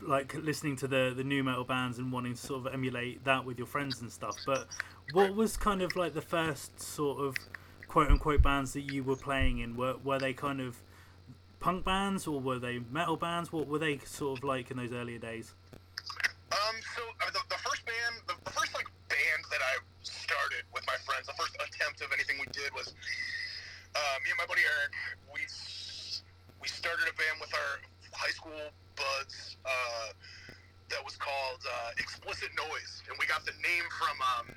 [0.01, 3.45] like listening to the, the nu metal bands and wanting to sort of emulate that
[3.45, 4.35] with your friends and stuff.
[4.45, 4.67] But
[5.11, 7.35] what was kind of like the first sort of
[7.87, 9.75] quote unquote bands that you were playing in?
[9.75, 10.81] Were, were they kind of
[11.59, 13.51] punk bands or were they metal bands?
[13.51, 15.53] What were they sort of like in those earlier days?
[16.99, 20.83] So uh, the, the first band, the, the first like band that I started with
[20.83, 22.91] my friends, the first attempt of anything we did was
[23.95, 24.91] uh, me and my buddy Eric.
[25.31, 25.47] We
[26.59, 27.79] we started a band with our
[28.11, 30.11] high school buds uh,
[30.91, 34.47] that was called uh, Explicit Noise, and we got the name from um,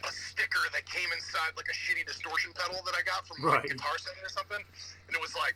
[0.00, 3.60] a sticker that came inside like a shitty distortion pedal that I got from Right.
[3.60, 5.52] like, Guitar Center or something, and it was like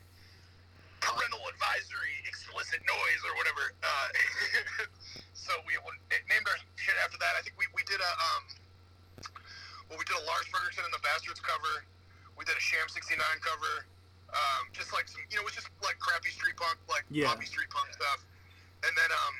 [1.01, 3.65] parental advisory, explicit noise, or whatever.
[3.81, 4.09] Uh,
[5.45, 5.77] so we
[6.33, 7.37] named our shit after that.
[7.37, 8.43] I think we, we did a um,
[9.93, 11.85] well, we did a Lars Frederiksen and the Bastards cover.
[12.41, 13.85] We did a Sham '69 cover.
[14.35, 17.31] Um, just like some, you know, it was just like crappy street punk, like Yeah.
[17.31, 18.19] poppy street punk stuff.
[18.83, 19.35] And then um,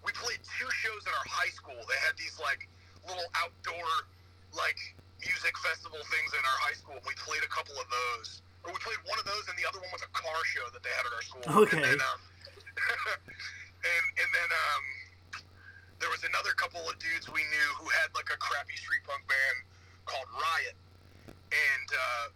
[0.00, 1.76] we played two shows at our high school.
[1.84, 2.64] They had these like
[3.04, 4.08] little outdoor
[4.56, 4.80] like
[5.20, 6.96] music festival things in our high school.
[7.04, 8.40] We played a couple of those.
[8.64, 10.80] Or we played one of those, and the other one was a car show that
[10.84, 11.44] they had at our school.
[11.64, 11.80] Okay.
[11.80, 12.20] And then, um,
[13.92, 14.84] and, and then um,
[16.00, 19.22] there was another couple of dudes we knew who had like a crappy street punk
[19.28, 19.56] band
[20.08, 20.76] called Riot,
[21.52, 22.26] and uh,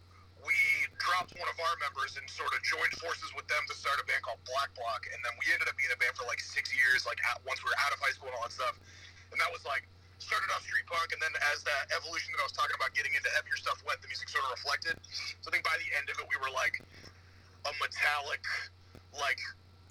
[0.45, 0.55] we
[1.01, 4.05] dropped one of our members and sort of joined forces with them to start a
[4.05, 6.71] band called Black Block, and then we ended up being a band for like six
[6.77, 8.77] years, like at, once we were out of high school and all that stuff,
[9.33, 9.89] and that was like
[10.21, 13.17] started off street punk, and then as that evolution that I was talking about, getting
[13.17, 14.97] into heavier stuff went, the music sort of reflected.
[15.41, 16.81] So I think by the end of it, we were like
[17.65, 18.45] a metallic,
[19.17, 19.41] like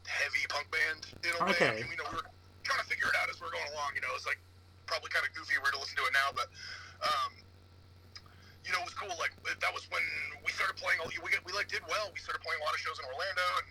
[0.05, 1.57] heavy punk band in a way.
[1.57, 1.81] Okay.
[1.81, 2.29] I mean, you know, we were
[2.63, 3.95] trying to figure it out as we are going along.
[3.95, 4.39] You know, it's like
[4.88, 6.47] probably kind of goofy weird to listen to it now, but
[7.04, 7.32] um,
[8.63, 9.12] you know, it was cool.
[9.19, 10.04] Like that was when
[10.43, 10.99] we started playing.
[11.04, 12.12] We we like did well.
[12.15, 13.67] We started playing a lot of shows in Orlando, and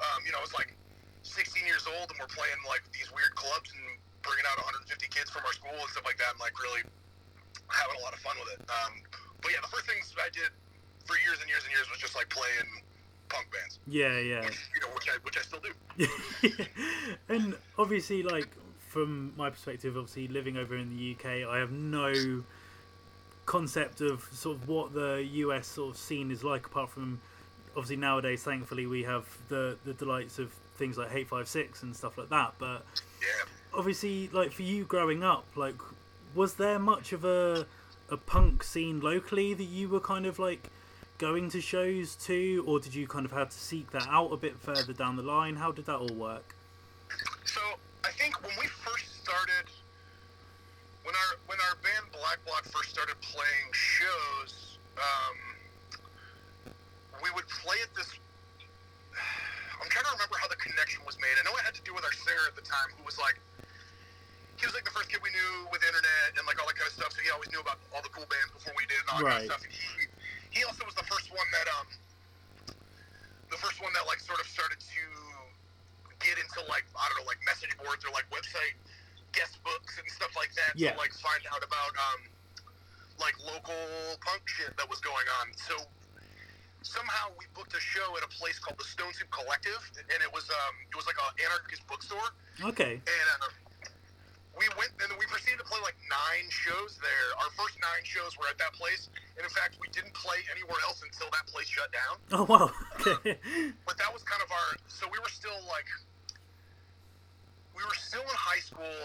[0.00, 0.72] um, you know, I was like
[1.24, 5.28] 16 years old, and we're playing like these weird clubs and bringing out 150 kids
[5.28, 6.84] from our school and stuff like that, and like really
[7.68, 8.60] having a lot of fun with it.
[8.72, 9.04] Um,
[9.44, 10.48] but yeah, the first things I did
[11.04, 12.82] for years and years and years was just like playing
[13.28, 14.40] punk bands, Yeah, yeah.
[14.44, 16.64] which you know, which I which I still do.
[17.28, 18.48] and obviously, like
[18.88, 22.42] from my perspective, obviously living over in the UK, I have no
[23.44, 26.66] concept of sort of what the US sort of scene is like.
[26.66, 27.20] Apart from
[27.70, 32.28] obviously nowadays, thankfully, we have the the delights of things like Hate5six and stuff like
[32.30, 32.54] that.
[32.58, 32.84] But
[33.22, 33.44] Yeah.
[33.74, 35.76] obviously, like for you growing up, like
[36.34, 37.66] was there much of a
[38.08, 40.70] a punk scene locally that you were kind of like
[41.18, 44.36] going to shows too, or did you kind of have to seek that out a
[44.36, 45.56] bit further down the line?
[45.56, 46.54] How did that all work?
[47.44, 47.60] So
[48.04, 49.70] I think when we first started,
[51.04, 55.36] when our when our band Black Block first started playing shows, um,
[57.22, 58.10] we would play at this.
[59.80, 61.36] I'm trying to remember how the connection was made.
[61.40, 63.36] I know it had to do with our singer at the time, who was like,
[64.56, 66.88] he was like the first kid we knew with internet and like all that kind
[66.88, 67.12] of stuff.
[67.12, 69.24] So he always knew about all the cool bands before we did and all that
[69.24, 69.48] Right.
[69.48, 69.62] kind of stuff.
[69.68, 70.08] And he
[70.50, 71.86] he also was the first one that um
[73.50, 75.02] the first one that like sort of started to
[76.20, 78.74] get into like I don't know like message boards or like website
[79.32, 80.92] guest books and stuff like that Yeah.
[80.92, 82.20] to like find out about um
[83.20, 83.76] like local
[84.24, 85.52] punk shit that was going on.
[85.56, 85.76] So
[86.82, 90.32] somehow we booked a show at a place called the Stone Soup Collective, and it
[90.32, 92.32] was um it was like an anarchist bookstore,
[92.64, 93.00] Okay.
[93.00, 93.48] and uh,
[94.56, 97.28] we went and we proceeded to play like nine shows there.
[97.44, 100.80] Our first nine shows were at that place, and in fact we didn't play anywhere
[100.88, 102.16] else until that place shut down.
[102.32, 102.72] Oh wow.
[102.96, 103.36] Okay.
[103.86, 104.68] But that was kind of our.
[104.88, 105.86] So we were still like,
[107.76, 109.04] we were still in high school,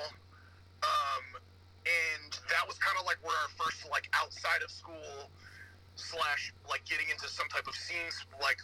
[0.82, 1.26] um,
[1.84, 5.30] and that was kind of like where our first like outside of school
[5.96, 8.58] slash like getting into some type of scenes like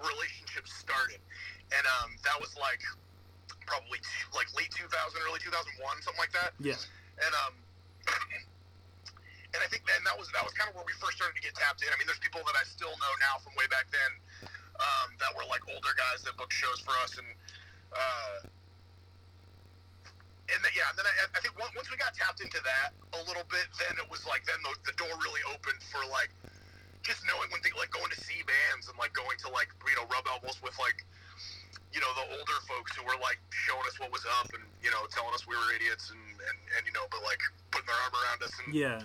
[0.00, 1.20] relationship started,
[1.70, 2.80] and um, that was like
[3.66, 4.00] probably
[4.36, 4.90] like late 2000,
[5.24, 6.78] early 2001, something like that yeah.
[7.20, 7.54] and um
[9.54, 11.44] and I think then that was that was kind of where we first started to
[11.44, 11.88] get tapped in.
[11.88, 14.50] I mean, there's people that I still know now from way back then
[14.82, 17.30] um, that were like older guys that booked shows for us, and
[17.94, 18.36] uh,
[20.50, 22.92] and then, yeah, and then I, I think once, once we got tapped into that
[23.14, 26.34] a little bit, then it was like then the, the door really opened for like
[27.06, 29.94] just knowing when things like going to see bands and like going to like you
[29.94, 31.06] know rub elbows with like
[31.94, 34.90] you know the older folks who were like showing us what was up and you
[34.90, 37.38] know telling us we were idiots and and, and you know but like
[37.70, 38.98] putting their arm around us and Yeah.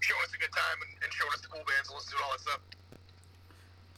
[0.00, 2.24] showing us a good time and, and showing us the cool bands and listening to
[2.24, 2.62] all that stuff.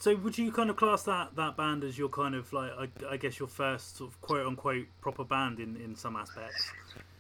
[0.03, 2.73] So would you kind of class that that band as your kind of like
[3.07, 6.73] I, I guess your first sort of quote unquote proper band in in some aspects?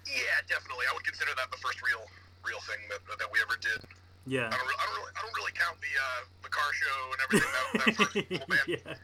[0.02, 0.86] Yeah, definitely.
[0.90, 2.02] I would consider that the first real
[2.42, 3.86] real thing that, that we ever did.
[4.26, 4.50] Yeah.
[4.50, 7.20] I don't, I don't really I don't really count the uh, the car show and
[7.22, 8.98] everything that, that first cool band.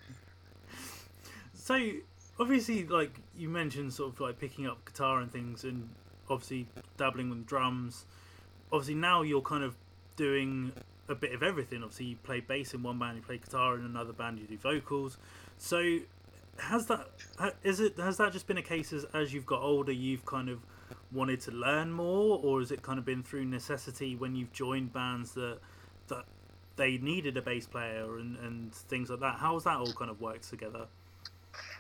[1.69, 1.79] So
[2.41, 5.87] obviously, like you mentioned, sort of like picking up guitar and things, and
[6.31, 8.07] obviously dabbling with drums.
[8.73, 9.77] Obviously, now you're kind of
[10.17, 10.73] doing
[11.11, 11.83] a bit of everything.
[11.83, 14.57] Obviously, you play bass in one band, you play guitar in another band, you do
[14.57, 15.19] vocals.
[15.59, 15.99] So
[16.57, 17.11] has that
[17.63, 20.49] is it has that just been a case as as you've got older, you've kind
[20.49, 20.61] of
[21.13, 24.95] wanted to learn more, or has it kind of been through necessity when you've joined
[24.95, 25.59] bands that
[26.07, 26.25] that
[26.77, 29.37] they needed a bass player and, and things like that?
[29.39, 30.87] How's that all kind of worked together?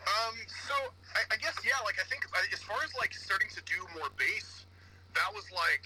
[0.08, 0.74] Um, so
[1.12, 3.76] I, I guess yeah, like I think uh, as far as like starting to do
[3.92, 4.64] more bass,
[5.12, 5.84] that was like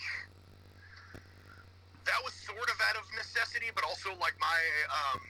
[2.06, 4.58] that was sort of out of necessity, but also like my
[4.90, 5.20] um,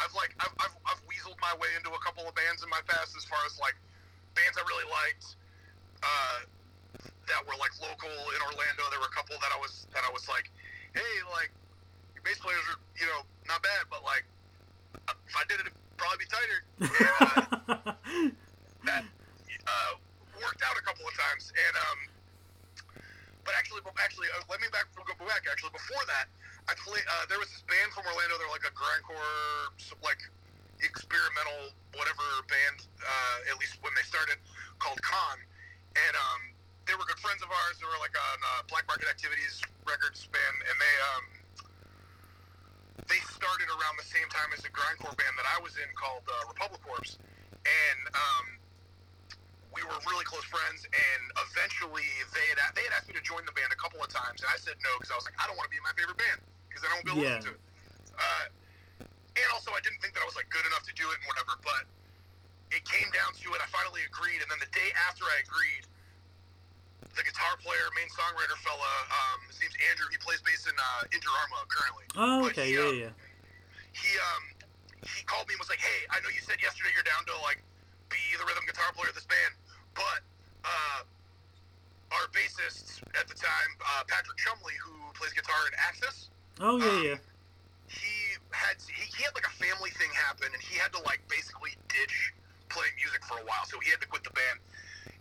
[0.00, 2.80] I've like I've, I've I've weaseled my way into a couple of bands in my
[2.88, 3.76] past as far as like
[4.32, 5.36] bands I really liked
[6.00, 6.38] uh,
[7.28, 8.88] that were like local in Orlando.
[8.88, 10.48] There were a couple that I was that I was like,
[10.96, 11.52] hey, like
[12.16, 14.24] your bass players are you know not bad, but like
[15.28, 16.60] if I did it, it'd probably be tighter.
[16.80, 17.92] And, uh,
[18.88, 19.92] that uh,
[20.40, 21.52] worked out a couple of times.
[21.52, 21.98] And um,
[23.44, 25.44] but actually, actually, uh, let me back go back.
[25.44, 26.32] Actually, before that,
[26.68, 27.04] I play.
[27.04, 28.40] Uh, there was this band from Orlando.
[28.40, 30.20] They're like a grindcore, like
[30.80, 32.88] experimental whatever band.
[33.04, 34.40] Uh, at least when they started,
[34.80, 35.36] called Con,
[35.96, 36.40] and um,
[36.88, 37.76] they were good friends of ours.
[37.76, 41.24] They were like on uh, Black Market Activities Records band, and they um.
[43.10, 46.22] They started around the same time as the grindcore band that I was in called
[46.30, 47.18] uh, Republic Corps,
[47.66, 48.46] and um,
[49.74, 53.42] we were really close friends, and eventually they had they had asked me to join
[53.42, 55.50] the band a couple of times, and I said no because I was like, I
[55.50, 56.38] don't want to be in my favorite band
[56.70, 57.42] because I don't feel Yeah.
[57.42, 57.60] to it.
[58.14, 58.46] Uh,
[59.42, 61.26] and also, I didn't think that I was like good enough to do it and
[61.26, 61.58] whatever.
[61.66, 61.90] But
[62.70, 63.58] it came down to it.
[63.58, 65.82] I finally agreed, and then the day after I agreed,
[67.16, 70.06] the guitar player, main songwriter fella, um, his name's Andrew.
[70.12, 72.06] He plays bass in uh, Inter Arma currently.
[72.16, 73.12] Oh, okay, he, yeah, uh, yeah.
[73.96, 74.42] He um
[75.02, 77.34] he called me and was like, "Hey, I know you said yesterday you're down to
[77.42, 77.58] like
[78.12, 79.52] be the rhythm guitar player of this band,
[79.96, 80.20] but
[80.66, 81.00] uh,
[82.12, 86.28] our bassist at the time, uh, Patrick Chumley, who plays guitar in Access,
[86.60, 87.18] Oh, um, yeah, yeah.
[87.88, 91.22] he had he, he had like a family thing happen, and he had to like
[91.30, 92.34] basically ditch
[92.68, 94.58] playing music for a while, so he had to quit the band.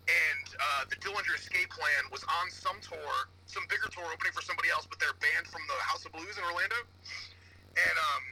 [0.10, 4.42] And uh, the Dillinger Escape Plan was on some tour, some bigger tour opening for
[4.42, 6.82] somebody else, but they're banned from the House of Blues in Orlando.
[7.78, 8.24] And um,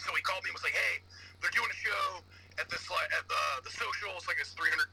[0.00, 1.04] so he called me and was like, "Hey,
[1.44, 2.24] they're doing a show
[2.56, 4.12] at this at the the social.
[4.16, 4.88] It's like this 350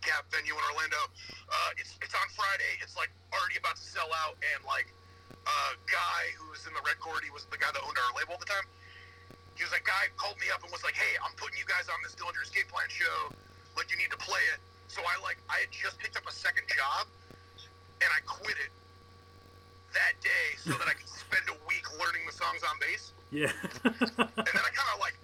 [0.00, 1.00] cap venue in Orlando.
[1.48, 2.80] Uh, it's it's on Friday.
[2.80, 4.88] It's like already about to sell out, and like
[5.44, 8.40] uh, guy who's in the Red Chord, he was the guy that owned our label
[8.40, 8.64] at the time.
[9.52, 11.92] He was like, guy called me up and was like, "Hey, I'm putting you guys
[11.92, 13.28] on this Dillinger Escape Plan show.
[13.76, 14.60] Like, you need to play it."
[14.92, 17.08] So I like I had just picked up a second job,
[18.04, 18.68] and I quit it
[19.96, 23.16] that day so that I could spend a week learning the songs on bass.
[23.32, 23.48] Yeah.
[23.88, 25.16] And then I kind of like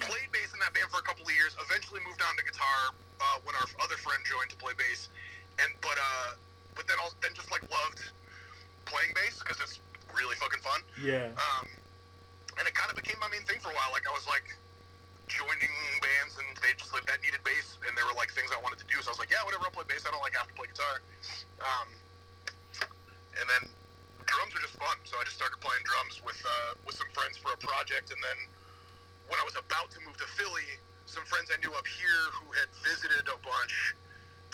[0.00, 1.52] played bass in that band for a couple of years.
[1.60, 5.12] Eventually moved on to guitar uh, when our other friend joined to play bass.
[5.60, 6.40] And but uh,
[6.72, 8.00] but then also, then just like loved
[8.88, 9.84] playing bass because it's
[10.16, 10.80] really fucking fun.
[10.96, 11.28] yeah.
[11.36, 11.68] Um,
[12.56, 13.92] and it kind of became my main thing for a while.
[13.92, 14.48] Like I was like
[16.00, 18.80] bands and they just like that needed bass and there were like things I wanted
[18.80, 18.96] to do.
[19.04, 20.08] So I was like, yeah, whatever, I'll play bass.
[20.08, 21.04] I don't like have to play guitar.
[21.60, 21.88] Um,
[23.36, 23.62] and then
[24.24, 24.96] drums are just fun.
[25.04, 28.14] So I just started playing drums with uh, with some friends for a project.
[28.14, 28.38] And then
[29.28, 32.54] when I was about to move to Philly, some friends I knew up here who
[32.54, 33.74] had visited a bunch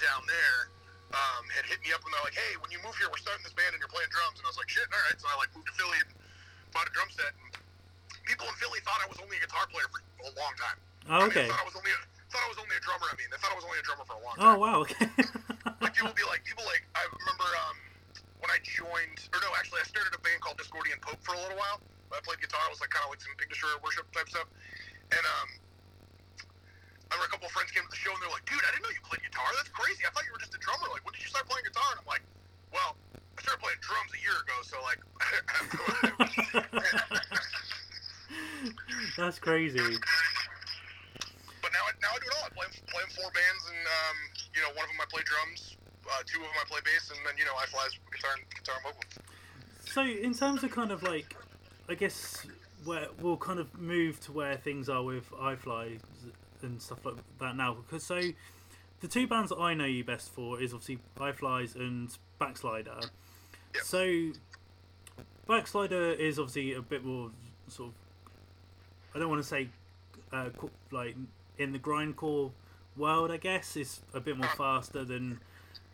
[0.01, 0.73] down there
[1.15, 3.45] um, had hit me up and they're like, "Hey, when you move here, we're starting
[3.47, 5.37] this band and you're playing drums." And I was like, "Shit, all right." So I
[5.39, 6.11] like moved to Philly and
[6.75, 7.31] bought a drum set.
[7.31, 7.55] And
[8.27, 10.79] people in Philly thought I was only a guitar player for a long time.
[11.07, 11.47] Oh, I mean, okay.
[11.47, 12.01] thought I was only a,
[12.35, 13.07] thought I was only a drummer.
[13.07, 15.07] I mean, they thought I was only a drummer for a long Oh, wow, okay.
[15.77, 17.77] Like people be like, people like I remember um,
[18.41, 21.41] when I joined, or no, actually, I started a band called Discordian Pope for a
[21.45, 21.85] little while.
[22.11, 22.65] I played guitar.
[22.65, 24.49] It was like kind of like some Destroyer worship type stuff.
[25.13, 25.49] And um,
[27.13, 28.73] I remember a couple of friends came to the show and they're like, "Dude, I
[28.73, 29.45] didn't know you played guitar.
[29.53, 30.01] That's crazy.
[30.09, 30.89] I thought you were just a drummer.
[30.89, 32.25] Like, when did you start playing guitar?" And I'm like,
[32.73, 34.57] "Well, I started playing drums a year ago.
[34.65, 35.01] So like."
[39.21, 40.01] That's crazy.
[41.67, 42.47] But now, I, now I do it all.
[42.47, 44.17] I play, play in four bands, and um,
[44.55, 45.77] you know, one of them I play drums,
[46.07, 48.45] uh, two of them I play bass, and then you know, I fly guitar and
[48.55, 49.03] guitar and vocal.
[49.91, 51.35] So, in terms of kind of like,
[51.89, 52.47] I guess
[52.85, 55.99] where we'll kind of move to where things are with iFly
[56.63, 57.75] and stuff like that now.
[57.75, 58.21] Because so,
[59.01, 63.11] the two bands that I know you best for is obviously Eye Flys and Backslider.
[63.75, 63.83] Yep.
[63.83, 64.31] So,
[65.49, 67.33] Backslider is obviously a bit more
[67.67, 67.95] sort of.
[69.17, 69.69] I don't want to say,
[70.33, 70.51] uh,
[70.93, 71.17] like
[71.59, 72.53] in the grindcore
[72.97, 73.31] world.
[73.31, 75.41] I guess is a bit more faster than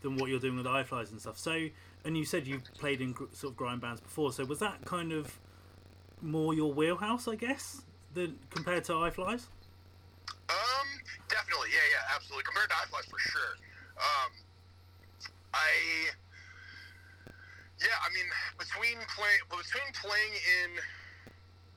[0.03, 1.39] than what you're doing with Eye Flys and stuff.
[1.39, 1.69] So,
[2.05, 4.33] and you said you've played in sort of grind bands before.
[4.33, 5.39] So was that kind of
[6.21, 7.83] more your wheelhouse, I guess,
[8.15, 9.49] than compared to Eye Flys?
[10.49, 10.89] Um,
[11.29, 12.45] definitely, yeah, yeah, absolutely.
[12.45, 13.55] Compared to Eye Flys, for sure.
[13.97, 14.33] Um,
[15.55, 15.71] I,
[17.81, 18.27] yeah, I mean,
[18.59, 20.71] between play, between playing in,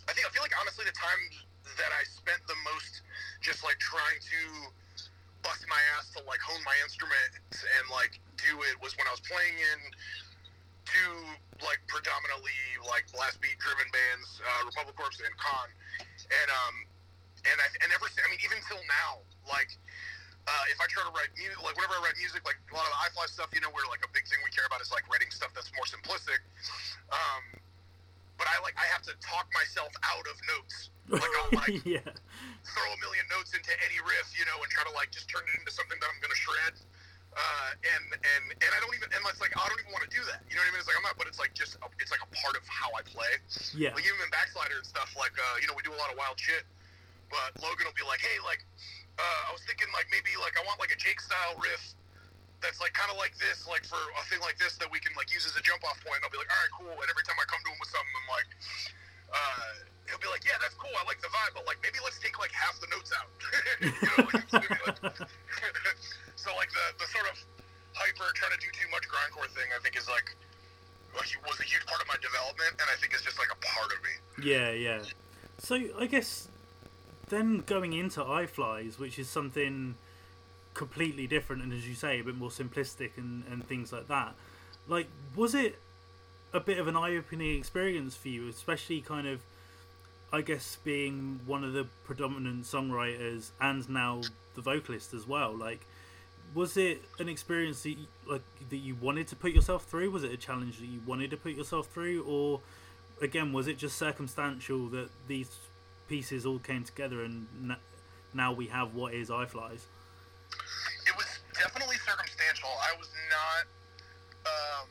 [0.10, 1.46] I think I feel like honestly the time
[1.78, 3.02] that I spent the most
[3.42, 4.42] just like trying to
[5.46, 9.14] bust my ass to like hone my instrument and like do it was when I
[9.14, 9.80] was playing in
[10.86, 11.14] two
[11.66, 12.56] like predominantly
[12.86, 15.68] like blast beat driven bands, uh, Republic Corps and Con,
[16.02, 16.76] and um,
[17.50, 19.70] and I and ever I mean even till now, like
[20.46, 22.86] uh, if I try to write music, like whenever I write music, like a lot
[22.86, 24.94] of the iFly stuff, you know, where like a big thing we care about is
[24.94, 26.42] like writing stuff that's more simplistic.
[27.10, 27.44] Um,
[28.38, 30.92] but I like I have to talk myself out of notes.
[31.08, 32.04] Like I'll like yeah.
[32.66, 35.44] throw a million notes into any riff, you know, and try to like just turn
[35.48, 36.76] it into something that I'm gonna shred.
[37.36, 40.12] Uh, and and and I don't even and it's like I don't even want to
[40.12, 40.44] do that.
[40.48, 40.82] You know what I mean?
[40.84, 42.92] It's like I'm not, but it's like just a, it's like a part of how
[42.96, 43.40] I play.
[43.76, 43.92] Yeah.
[43.92, 46.16] Like even in Backslider and stuff, like uh, you know, we do a lot of
[46.16, 46.64] wild shit.
[47.28, 48.64] But Logan will be like, hey, like
[49.20, 51.96] uh, I was thinking like maybe like I want like a Jake style riff
[52.66, 55.14] that's like kind of like this, like for a thing like this that we can
[55.14, 56.26] like use as a jump off point.
[56.26, 56.98] I'll be like, all right, cool.
[56.98, 58.50] And every time I come to him with something, I'm like,
[59.30, 59.70] uh,
[60.10, 60.92] he'll be like, yeah, that's cool.
[60.98, 63.30] I like the vibe, but like maybe let's take like half the notes out.
[63.86, 65.30] know, like, like-
[66.42, 67.38] so like the the sort of
[67.94, 70.34] hyper trying to do too much grindcore thing, I think is like
[71.16, 73.92] was a huge part of my development, and I think is just like a part
[73.94, 74.50] of me.
[74.52, 75.00] Yeah, yeah.
[75.60, 76.50] So I guess
[77.30, 79.96] then going into Eye Flys, which is something
[80.76, 84.36] completely different and as you say, a bit more simplistic and, and things like that.
[84.88, 85.80] Like, was it
[86.54, 89.42] a bit of an eye opening experience for you, especially kind of
[90.32, 94.22] I guess being one of the predominant songwriters and now
[94.56, 95.86] the vocalist as well, like
[96.54, 100.12] was it an experience that you, like that you wanted to put yourself through?
[100.12, 102.62] Was it a challenge that you wanted to put yourself through, or
[103.22, 105.58] again was it just circumstantial that these
[106.08, 107.48] pieces all came together and
[108.34, 109.86] now we have what is Eye Flys?
[111.06, 112.72] It was definitely circumstantial.
[112.82, 113.64] I was not,
[114.46, 114.88] um,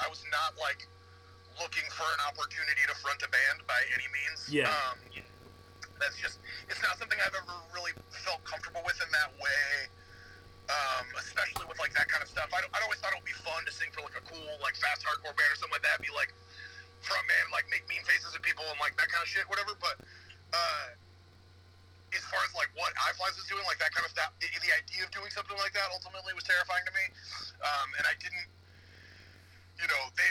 [0.00, 0.86] I was not like
[1.60, 4.48] looking for an opportunity to front a band by any means.
[4.48, 4.68] Yeah.
[4.68, 5.00] Um,
[5.96, 9.88] that's just, it's not something I've ever really felt comfortable with in that way
[10.66, 12.50] um, especially with like that kind of stuff.
[12.50, 14.74] I, I always thought it would be fun to sing for like a cool like
[14.78, 16.02] fast hardcore band or something like that.
[16.02, 16.34] Be like
[17.02, 19.78] front man, like make mean faces at people and like that kind of shit, whatever.
[19.78, 20.02] But
[20.50, 20.86] uh,
[22.14, 24.46] as far as like what Eye Flys was doing, like that kind of stuff, the,
[24.62, 27.04] the idea of doing something like that ultimately was terrifying to me.
[27.64, 28.46] Um, and I didn't,
[29.80, 30.28] you know, they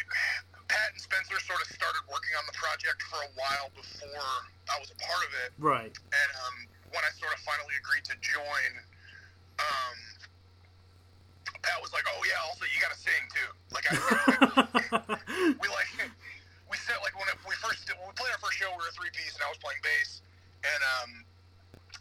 [0.72, 4.32] Pat and Spencer sort of started working on the project for a while before
[4.72, 5.52] I was a part of it.
[5.60, 5.94] Right.
[5.94, 6.56] And um,
[6.96, 8.72] when I sort of finally agreed to join.
[9.56, 9.98] Um,
[11.64, 13.96] Pat was like, "Oh yeah, also you got to sing too." Like I,
[15.64, 15.88] we like
[16.68, 18.96] we said like when we first when we played our first show, we were a
[18.96, 20.20] three piece, and I was playing bass
[20.66, 21.25] and um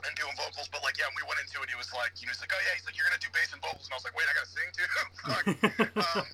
[0.07, 0.69] and doing vocals.
[0.69, 2.63] But like yeah, we went into it, he was like, you know, he's like, "Oh
[2.63, 4.33] yeah," he's like, "You're gonna do bass and vocals," and I was like, "Wait, I
[4.37, 4.87] got to sing too."
[6.15, 6.27] um,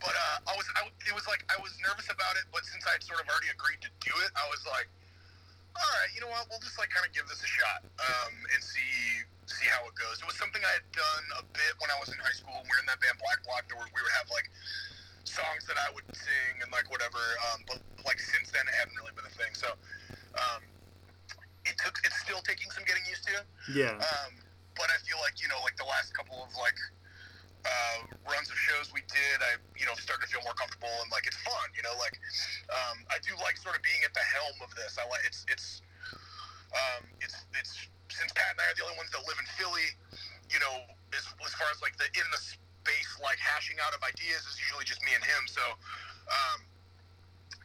[0.00, 2.84] but uh, I was I, it was like I was nervous about it, but since
[2.86, 4.88] I'd sort of already agreed to do it, I was like,
[5.74, 6.46] "All right, you know what?
[6.52, 9.94] We'll just like kind of give this a shot um, and see." see how it
[9.94, 10.18] goes.
[10.18, 12.58] It was something I had done a bit when I was in high school.
[12.66, 14.50] We were in that band Black Block, where we would have like
[15.26, 17.20] songs that I would sing and like whatever.
[17.50, 19.54] Um, but like since then, it hadn't really been a thing.
[19.54, 19.74] So
[20.34, 20.62] um,
[21.66, 21.98] it took.
[22.06, 23.36] It's still taking some getting used to.
[23.70, 23.98] Yeah.
[23.98, 24.32] Um,
[24.78, 26.78] but I feel like you know, like the last couple of like
[27.66, 27.98] uh,
[28.28, 31.26] runs of shows we did, I you know started to feel more comfortable and like
[31.26, 31.68] it's fun.
[31.74, 32.16] You know, like
[32.70, 34.96] um, I do like sort of being at the helm of this.
[35.00, 35.82] I like it's it's
[36.70, 37.72] um, it's it's
[38.12, 39.88] since Pat and I are the only ones that live in Philly,
[40.48, 44.00] you know, as, as far as like the in the space, like hashing out of
[44.06, 45.42] ideas is usually just me and him.
[45.50, 45.64] So
[46.30, 46.58] um,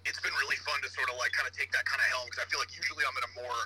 [0.05, 2.25] it's been really fun to sort of like kind of take that kind of helm
[2.25, 3.59] because I feel like usually I'm in a more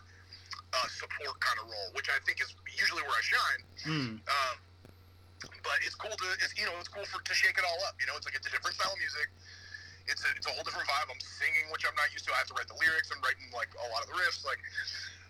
[0.75, 3.61] uh, support kind of role, which I think is usually where I shine.
[3.87, 4.11] Mm.
[4.27, 4.55] Um,
[5.63, 7.95] but it's cool to, it's, you know, it's cool for to shake it all up.
[8.01, 9.29] You know, it's like it's a different style of music.
[10.05, 11.09] It's a, it's a whole different vibe.
[11.09, 12.33] I'm singing, which I'm not used to.
[12.33, 13.09] I have to write the lyrics.
[13.09, 14.45] I'm writing like a lot of the riffs.
[14.45, 14.61] Like,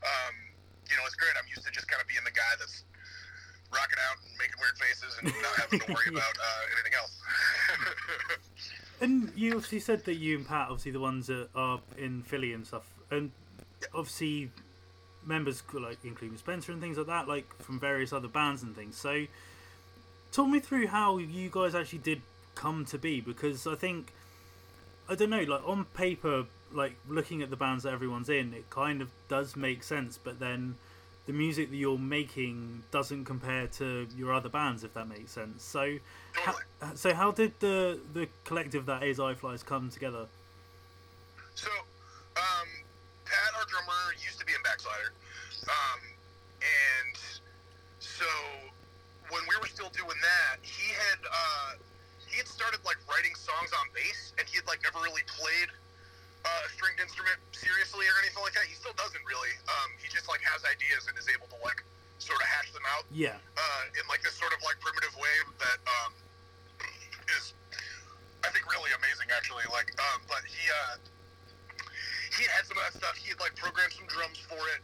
[0.03, 0.35] um,
[0.91, 1.31] you know, it's great.
[1.39, 2.83] I'm used to just kind of being the guy that's
[3.71, 7.13] rocking out and making weird faces and not having to worry about uh, anything else.
[9.03, 12.53] and you obviously said that you and Pat, obviously the ones that are in Philly
[12.53, 13.31] and stuff, and
[13.93, 14.51] obviously
[15.25, 18.95] members like including Spencer and things like that, like from various other bands and things.
[18.97, 19.25] So,
[20.31, 22.21] talk me through how you guys actually did
[22.55, 24.13] come to be, because I think
[25.07, 28.69] I don't know, like on paper, like looking at the bands that everyone's in, it
[28.69, 30.75] kind of does make sense, but then
[31.27, 35.63] the music that you're making doesn't compare to your other bands, if that makes sense.
[35.63, 35.97] So,
[36.33, 36.55] how,
[36.95, 40.27] so how did the the collective that is Eye Flys come together?
[41.55, 41.69] So,
[43.65, 45.09] Our drummer, used to be in Backslider,
[45.65, 46.01] um,
[46.61, 47.17] and
[47.97, 48.29] so
[49.33, 51.81] when we were still doing that, he had uh,
[52.29, 55.73] he had started like writing songs on bass, and he had like never really played
[56.45, 58.69] uh, a stringed instrument seriously or anything like that.
[58.69, 59.57] He still doesn't really.
[59.65, 61.81] Um, he just like has ideas and is able to like
[62.21, 63.09] sort of hash them out.
[63.09, 63.41] Yeah.
[63.57, 66.13] Uh, in like this sort of like primitive way that um,
[67.33, 67.57] is,
[68.45, 69.65] I think, really amazing actually.
[69.73, 71.01] Like, um, but he uh,
[72.37, 73.15] he had some of that stuff.
[73.15, 74.81] He had like programmed some drums for it.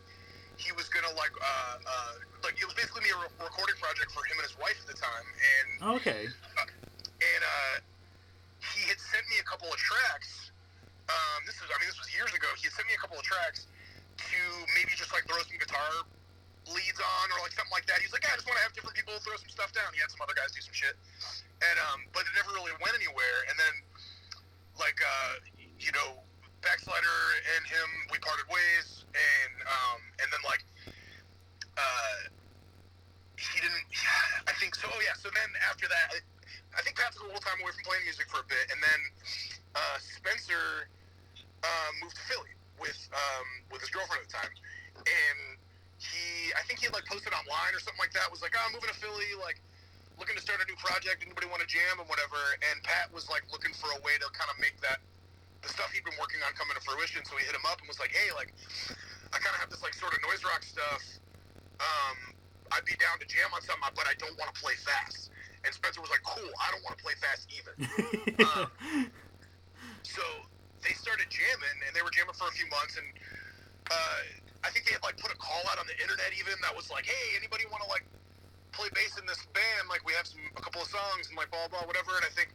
[0.58, 2.14] He was gonna like uh, uh,
[2.46, 4.98] like it was basically a re- recording project for him and his wife at the
[5.00, 5.68] time, and
[6.00, 6.30] Okay.
[6.30, 7.76] and uh,
[8.62, 10.54] he had sent me a couple of tracks.
[11.10, 12.48] Um, this is, I mean, this was years ago.
[12.56, 13.66] He had sent me a couple of tracks
[14.22, 14.40] to
[14.78, 16.06] maybe just like throw some guitar
[16.72, 18.00] leads on or like something like that.
[18.00, 19.90] He's like, yeah, I just want to have different people throw some stuff down.
[19.98, 20.94] He had some other guys do some shit,
[21.66, 23.38] and um, but it never really went anywhere.
[23.50, 23.76] And then,
[24.78, 25.42] like, uh,
[25.82, 26.22] you know,
[26.62, 27.20] Backslider
[27.58, 30.64] and him, we parted ways, and um, and then like,
[31.78, 32.30] uh,
[33.38, 33.86] he didn't.
[34.50, 34.86] I think so.
[34.90, 35.18] Oh yeah.
[35.18, 36.22] So then after that, I,
[36.78, 38.80] I think Pat took a little time away from playing music for a bit, and
[38.80, 39.02] then
[39.74, 40.90] uh, Spencer
[41.66, 44.54] uh, moved to Philly with um, with his girlfriend at the time,
[45.02, 45.40] and
[45.98, 48.30] he I think he had like posted online or something like that.
[48.30, 49.58] Was like, oh, I'm moving to Philly, like
[50.22, 51.26] looking to start a new project.
[51.26, 52.38] Anybody want to jam and whatever?
[52.70, 55.02] And Pat was like looking for a way to kind of make that
[55.62, 57.22] the stuff he'd been working on coming to fruition.
[57.26, 58.54] So we hit him up and was like, hey, like
[59.34, 61.02] I kind of have this like sort of noise rock stuff.
[61.82, 62.36] Um,
[62.72, 65.30] I'd be down to jam on something, but I don't want to play fast.
[65.62, 67.74] And Spencer was like, cool, I don't want to play fast either.
[68.50, 68.68] um,
[70.02, 70.24] so
[70.82, 73.06] they started jamming, and they were jamming for a few months, and
[73.92, 74.22] uh,
[74.66, 76.90] I think they had like put a call out on the internet even that was
[76.90, 78.06] like, hey, anybody want to like
[78.72, 79.90] play bass in this band?
[79.90, 82.18] Like we have some a couple of songs and like blah blah whatever.
[82.18, 82.54] And I think,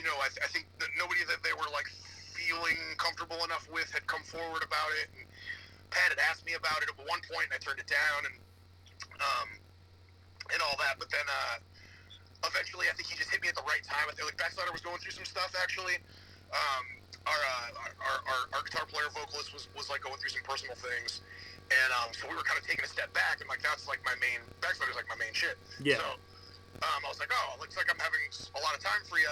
[0.00, 1.84] you know, I, th- I think that nobody that they were like
[2.32, 5.12] feeling comfortable enough with had come forward about it.
[5.12, 5.28] And
[5.92, 8.36] Pat had asked me about it at one point, and I turned it down, and
[9.20, 9.48] um,
[10.56, 10.96] and all that.
[10.96, 11.60] But then uh,
[12.48, 14.08] eventually, I think he just hit me at the right time.
[14.08, 16.00] I think like Backslider was going through some stuff actually.
[16.50, 16.84] Um,
[17.28, 20.72] our, uh, our, our, our guitar player vocalist was, was like going through some personal
[20.74, 21.20] things
[21.70, 24.00] and um, so we were kind of taking a step back and like that's like
[24.08, 26.00] my main backslider's like my main shit Yeah.
[26.02, 26.16] so
[26.82, 28.24] um, I was like oh looks like I'm having
[28.56, 29.30] a lot of time for you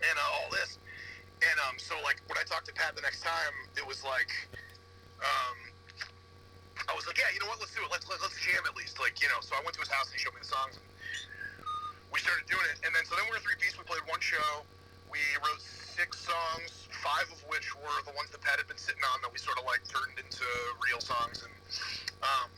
[0.00, 0.78] and uh, all this.
[1.44, 4.32] And um, so like when I talked to Pat the next time it was like
[5.20, 5.58] um,
[6.88, 7.60] I was like yeah you know what?
[7.60, 7.90] Let's do it.
[7.92, 8.96] Let's, let's, let's jam at least.
[9.00, 10.80] Like you know so I went to his house and he showed me the songs.
[10.80, 10.86] And
[12.12, 12.80] we started doing it.
[12.84, 14.64] And then so then we were three piece we played one show.
[15.12, 15.62] We wrote
[15.96, 19.32] six songs, five of which were the ones that Pat had been sitting on that
[19.32, 20.44] we sort of like turned into
[20.84, 21.54] real songs, and
[22.20, 22.48] um,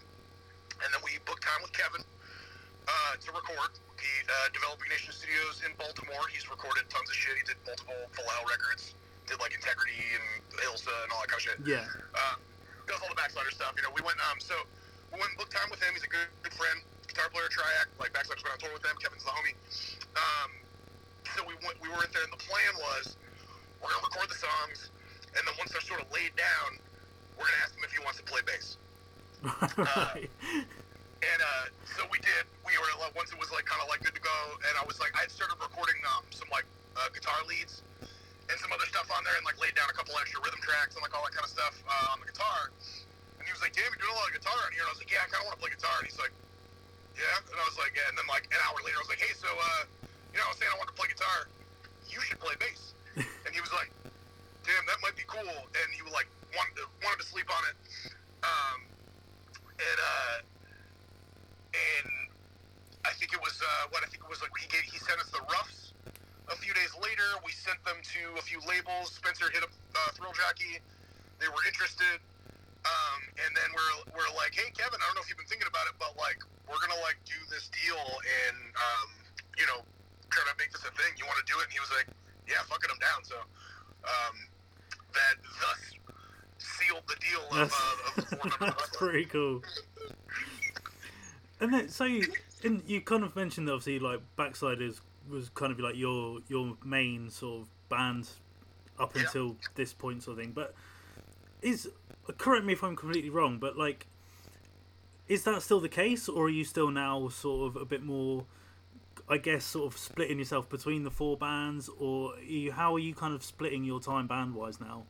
[0.83, 2.03] and then we booked time with Kevin
[2.89, 3.71] uh, to record.
[3.99, 6.27] He uh, Developing Nations Studios in Baltimore.
[6.31, 7.35] He's recorded tons of shit.
[7.37, 8.95] He did multiple Full Hell records,
[9.27, 10.27] did like Integrity and
[10.63, 11.59] Ilsa and all that kind of shit.
[11.67, 11.85] Yeah.
[12.15, 12.39] Uh,
[12.89, 13.77] does all the backslider stuff.
[13.77, 14.57] You know, we went um so
[15.13, 15.93] we went and booked time with him.
[15.93, 17.93] He's a good good friend, guitar player, triac.
[18.01, 18.97] Like backslider's been on tour with them.
[18.97, 19.55] Kevin's the homie.
[20.17, 20.51] Um,
[21.37, 23.21] so we went, we were in there, and the plan was
[23.83, 24.91] we're gonna record the songs,
[25.37, 26.81] and then once they're sort of laid down,
[27.37, 28.81] we're gonna ask him if he wants to play bass.
[29.79, 30.33] right.
[31.19, 31.67] And uh,
[31.99, 32.47] so we did.
[32.63, 34.87] We were like, once it was like kind of like good to go, and I
[34.87, 37.83] was like, I had started recording um, some like uh, guitar leads
[38.49, 40.95] and some other stuff on there, and like laid down a couple extra rhythm tracks
[40.95, 42.71] and like all that kind of stuff uh, on the guitar.
[43.43, 44.95] And he was like, "Damn, you're doing a lot of guitar on here." And I
[44.95, 46.35] was like, "Yeah, I kind of want to play guitar." And he's like,
[47.19, 49.23] "Yeah." And I was like, "Yeah." And then like an hour later, I was like,
[49.23, 49.83] "Hey, so uh,
[50.31, 51.51] you know, I was saying I want to play guitar.
[52.07, 52.95] You should play bass."
[53.45, 53.91] and he was like,
[54.63, 57.63] "Damn, that might be cool." And he was like, wanted to wanted to sleep on
[57.69, 57.77] it.
[58.47, 58.79] Um,
[59.83, 60.37] and uh,
[61.79, 62.29] and
[63.07, 65.21] I think it was uh, what I think it was like he gave, he sent
[65.21, 65.95] us the roughs.
[66.49, 69.13] A few days later, we sent them to a few labels.
[69.13, 70.81] Spencer hit up uh, Thrill Jockey.
[71.39, 72.19] They were interested.
[72.89, 75.69] Um, and then we're, we're like, hey, Kevin, I don't know if you've been thinking
[75.69, 79.09] about it, but like, we're going to like do this deal and, um,
[79.61, 79.85] you know,
[80.33, 81.13] try to make this a thing.
[81.21, 81.69] You want to do it?
[81.69, 82.09] And he was like,
[82.49, 83.21] yeah, fucking it, I'm down.
[83.29, 83.37] So,
[84.09, 84.37] um,
[85.13, 85.83] that thus
[86.57, 89.63] sealed the deal of, uh, of the that's pretty cool.
[91.61, 92.25] And then, so you,
[92.65, 96.77] and you kind of mentioned that obviously like Backsliders was kind of like your your
[96.85, 98.29] main sort of band
[98.99, 99.23] up Yeah.
[99.23, 100.53] until this point sort of thing.
[100.53, 100.75] But
[101.63, 101.89] is
[102.39, 104.07] correct me if I'm completely wrong, but like
[105.29, 108.47] is that still the case, or are you still now sort of a bit more?
[109.29, 112.99] I guess sort of splitting yourself between the four bands, or are you, how are
[112.99, 115.03] you kind of splitting your time band wise now?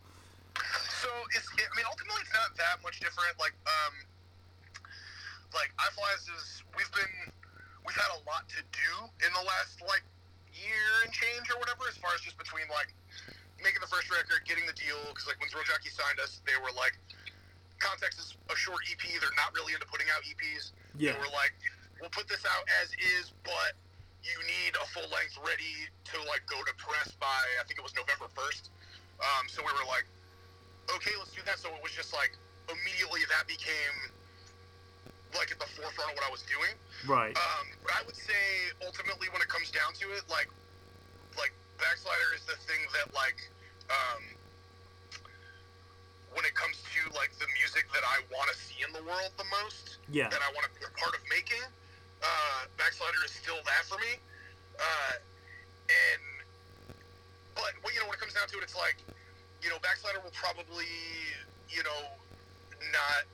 [0.57, 3.39] So it's, I mean, ultimately, it's not that much different.
[3.39, 3.95] Like, um,
[5.55, 7.33] like Eye Flys is we've been
[7.87, 8.91] we've had a lot to do
[9.25, 10.05] in the last like
[10.53, 12.93] year and change or whatever, as far as just between like
[13.63, 14.99] making the first record, getting the deal.
[15.11, 16.95] Because like when Thrill Jockey signed us, they were like,
[17.79, 18.99] Context is a short EP.
[19.01, 20.75] They're not really into putting out EPs.
[20.99, 21.15] Yeah.
[21.15, 21.55] They were like,
[22.03, 23.79] we'll put this out as is, but
[24.27, 27.87] you need a full length ready to like go to press by I think it
[27.87, 28.75] was November first.
[29.23, 30.07] Um, so we were like,
[30.91, 31.63] okay, let's do that.
[31.63, 32.35] So it was just like
[32.67, 34.11] immediately that became
[35.37, 36.73] like at the forefront of what I was doing.
[37.07, 37.37] Right.
[37.37, 40.49] Um, but I would say ultimately when it comes down to it, like
[41.37, 43.39] like backslider is the thing that like
[43.93, 44.23] um,
[46.33, 49.33] when it comes to like the music that I want to see in the world
[49.37, 50.29] the most, Yeah.
[50.29, 51.63] that I want to be a part of making.
[52.23, 54.19] Uh, backslider is still that for me.
[54.79, 55.15] Uh,
[55.89, 56.23] and
[57.55, 58.99] but well, you know when it comes down to it, it's like
[59.63, 60.87] you know backslider will probably
[61.71, 62.01] you know
[62.95, 63.25] not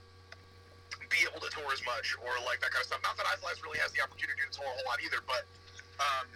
[1.11, 3.03] be able to tour as much or like that kind of stuff.
[3.03, 5.45] Not that Eye Flys really has the opportunity to tour a whole lot either, but
[6.03, 6.26] um,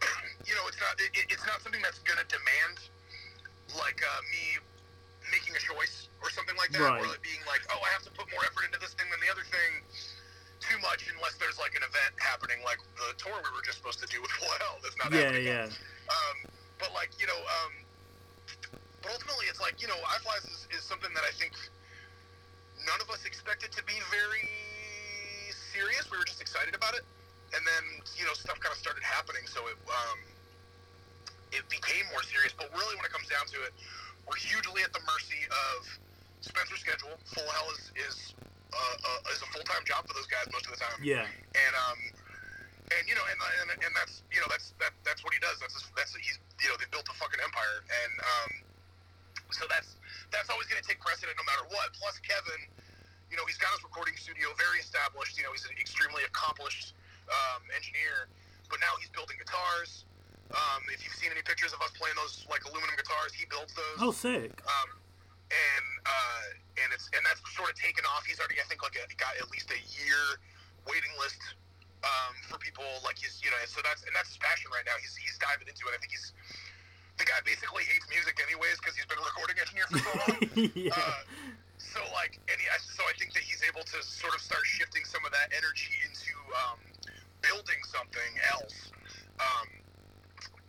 [0.48, 2.80] you know it's not it, it's not something that's gonna demand
[3.78, 4.58] like uh, me
[5.30, 7.00] making a choice or something like that, Right.
[7.00, 9.20] or it being like, oh, I have to put more effort into this thing than
[9.22, 9.84] the other thing
[10.60, 13.96] too much unless there's like an event happening like the tour we were just supposed
[13.96, 14.28] to do with
[14.60, 15.46] Hell that's not Yeah, happening.
[15.48, 15.66] yeah.
[16.12, 16.36] Um,
[16.76, 17.72] but like you know, um,
[19.00, 21.52] but ultimately it's like you know, Eye Flys is, is something that I think
[22.86, 24.44] none of us expected to be very
[25.72, 26.08] serious.
[26.10, 27.04] We were just excited about it,
[27.54, 27.84] and then
[28.16, 30.18] you know stuff kind of started happening, so it um,
[31.52, 32.52] it became more serious.
[32.56, 33.72] But really, when it comes down to it,
[34.26, 35.78] we're hugely at the mercy of
[36.40, 37.14] Spencer's schedule.
[37.34, 38.16] Full Hell is is
[38.70, 41.26] uh, uh, is a full time job for those guys most of the time Yeah.
[41.26, 41.98] and um,
[42.94, 45.58] and you know, and, and and that's you know that's that that's what he does.
[45.62, 48.50] That's that's he's you know they built a fucking empire, and um,
[49.52, 49.96] so that's
[50.30, 51.92] that's always going to take precedent no matter what.
[51.98, 52.62] Plus Kevin,
[53.30, 55.38] you know, he's got his recording studio very established.
[55.38, 56.94] You know, he's an extremely accomplished
[57.30, 58.30] um, engineer,
[58.70, 60.06] but now he's building guitars.
[60.50, 63.70] Um, if you've seen any pictures of us playing those like aluminum guitars, he builds
[63.74, 63.98] those.
[64.02, 64.50] Oh, sick.
[64.66, 64.90] Um,
[65.50, 68.26] and uh, and it's and that's sort of taken off.
[68.26, 70.38] He's already I think like a, got at least a year
[70.86, 71.38] waiting list
[72.02, 74.98] um, for people like he's you know so that's and that's his passion right now.
[74.98, 75.94] He's he's diving into it.
[75.94, 76.34] I think he's
[77.20, 80.40] the guy basically hates music anyways because he's been a recording engineer for so long.
[80.72, 80.96] yeah.
[80.96, 81.20] Uh,
[81.76, 85.04] so like, and he, so I think that he's able to sort of start shifting
[85.04, 86.32] some of that energy into
[86.64, 86.80] um,
[87.44, 88.88] building something else.
[89.36, 89.68] Um,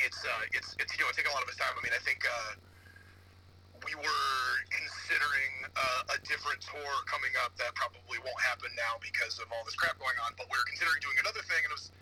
[0.03, 1.71] it's uh, it's it's you know taking a lot of his time.
[1.71, 2.59] I mean, I think uh,
[3.87, 9.39] we were considering uh, a different tour coming up that probably won't happen now because
[9.39, 10.35] of all this crap going on.
[10.35, 11.95] But we were considering doing another thing, and it was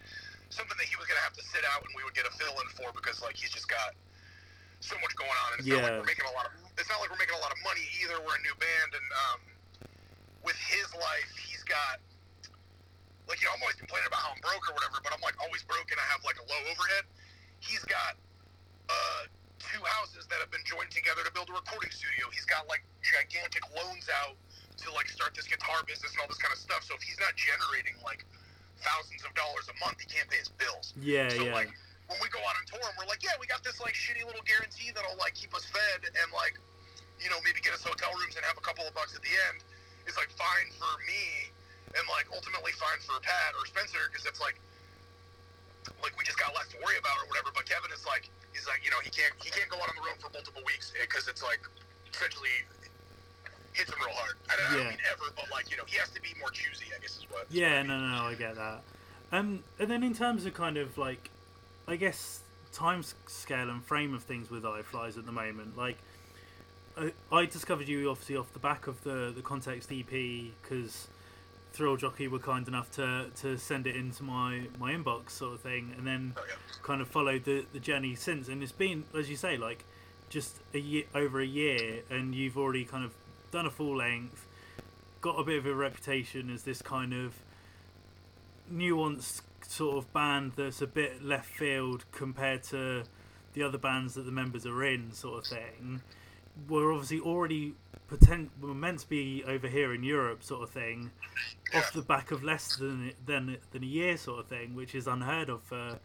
[0.50, 2.34] something that he was going to have to sit out, and we would get a
[2.34, 3.94] fill in for because like he's just got
[4.80, 6.00] so much going on, and it's not like Yeah.
[6.00, 8.16] we're making a lot of it's not like we're making a lot of money either.
[8.24, 9.40] We're a new band, and um,
[10.48, 12.00] with his life, he's got
[13.28, 15.36] like you know I'm always complaining about how I'm broke or whatever, but I'm like
[15.44, 17.06] always broke, and I have like a low overhead.
[17.60, 18.16] He's got
[18.90, 19.24] uh,
[19.60, 22.32] two houses that have been joined together to build a recording studio.
[22.32, 24.40] He's got like gigantic loans out
[24.80, 26.88] to like start this guitar business and all this kind of stuff.
[26.88, 28.24] So if he's not generating like
[28.80, 30.96] thousands of dollars a month, he can't pay his bills.
[30.96, 31.54] Yeah, So yeah.
[31.54, 31.70] like
[32.10, 34.26] when we go out on tour and we're like, yeah, we got this like shitty
[34.26, 36.58] little guarantee that'll like keep us fed and like,
[37.22, 39.34] you know, maybe get us hotel rooms and have a couple of bucks at the
[39.54, 39.62] end
[40.10, 41.54] is like fine for me
[41.94, 44.58] and like ultimately fine for Pat or Spencer because it's like
[46.02, 47.54] like we just got less to worry about or whatever.
[47.54, 48.26] But Kevin is like
[48.58, 50.66] he's like you know he can't he can't go out on the road for multiple
[50.66, 51.62] weeks because it's like
[52.10, 52.66] essentially
[53.74, 54.34] hits him real hard.
[54.50, 56.50] I don't, I don't mean ever, but like you know he has to be more
[56.50, 56.90] choosy.
[56.90, 57.46] I guess is what.
[57.54, 58.82] Yeah, no, no, no, I get that.
[59.32, 61.30] Um, and then in terms of kind of like,
[61.90, 65.98] I guess time scale and frame of things with Eye Flys at the moment, like,
[66.96, 70.06] I, I discovered you obviously off the back of the the Context EP
[70.62, 71.08] because
[71.74, 75.62] Thrill Jockey were kind enough to to send it into my my inbox sort of
[75.62, 76.56] thing, and then Oh, yeah.
[76.84, 78.50] kind of followed the the journey since.
[78.50, 79.84] And it's been, as you say, like
[80.30, 83.14] just a year over a year, and you've already kind of
[83.52, 84.46] done a full length,
[85.22, 87.34] got a bit of a reputation as this kind of
[88.72, 93.04] nuanced sort of band that's a bit left field compared to
[93.54, 96.02] the other bands that the members are in, sort of thing.
[96.68, 97.76] We're obviously already
[98.08, 101.12] potent were meant to be over here in Europe, sort of thing,
[101.76, 105.06] off the back of less than than than a year, sort of thing, which is
[105.06, 106.00] unheard of for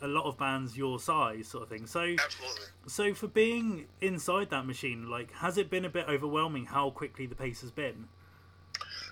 [0.00, 1.86] a lot of bands your size, sort of thing.
[1.86, 2.64] So, Absolutely.
[2.86, 7.26] so for being inside that machine, like, has it been a bit overwhelming how quickly
[7.26, 8.08] the pace has been?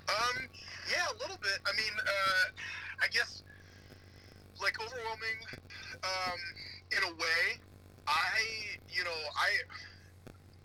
[0.08, 0.48] Um,
[0.90, 1.60] yeah, a little bit.
[1.64, 2.50] I mean, uh,
[3.02, 3.44] I guess
[4.62, 5.38] like overwhelming.
[6.04, 6.40] Um,
[6.96, 7.60] in a way,
[8.06, 9.50] I, you know, I,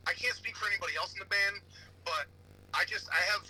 [0.07, 1.59] I can't speak for anybody else in the band,
[2.03, 2.29] but
[2.73, 3.43] I just I have,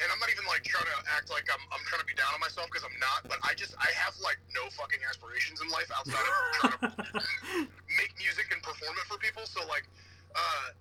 [0.00, 2.32] and I'm not even like trying to act like I'm I'm trying to be down
[2.36, 5.68] on myself because I'm not, but I just I have like no fucking aspirations in
[5.72, 7.68] life outside of trying to
[8.00, 9.44] make music and perform it for people.
[9.48, 9.88] So like,
[10.36, 10.76] uh,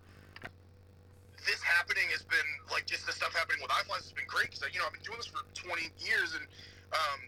[1.45, 4.51] this happening has been like just the stuff happening with Eye Flys has been great
[4.51, 6.45] because you know I've been doing this for 20 years and
[6.91, 7.19] um,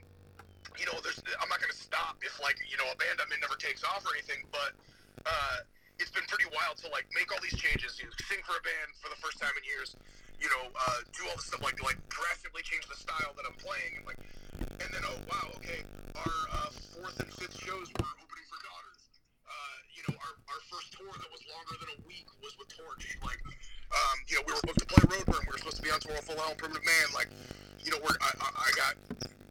[0.77, 3.29] you know there's I'm not going to stop if like you know a band I'm
[3.33, 4.77] in never takes off or anything, but
[5.25, 5.65] uh,
[5.97, 8.63] it's been pretty wild to like make all these changes, you know, sing for a
[8.63, 9.97] band for the first time in years,
[10.37, 13.57] you know, uh, do all this stuff like like drastically change the style that I'm
[13.57, 14.21] playing and like
[14.61, 15.81] and then oh wow okay
[16.17, 19.01] our uh, fourth and fifth shows were opening for Daughters.
[19.45, 22.69] Uh, you know our, our first tour that was longer than a week was with
[22.69, 23.41] Torche like.
[23.87, 25.47] Um, you know, we were booked to play Roadburn.
[25.47, 27.07] We were supposed to be on tour with Full and Primitive Man.
[27.15, 27.31] Like,
[27.79, 28.93] you know, we're, I, I I got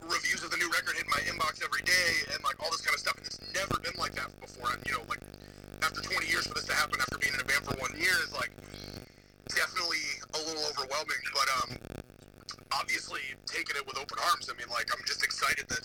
[0.07, 2.95] reviews of the new record hitting my inbox every day and, like, all this kind
[2.95, 3.17] of stuff.
[3.19, 4.73] And it's never been like that before.
[4.73, 5.23] And, you know, like,
[5.83, 8.15] after 20 years for this to happen after being in a band for one year
[8.25, 8.51] is, like,
[9.53, 10.03] definitely
[10.35, 11.23] a little overwhelming.
[11.35, 11.69] But, um,
[12.73, 14.51] obviously taking it with open arms.
[14.51, 15.83] I mean, like, I'm just excited that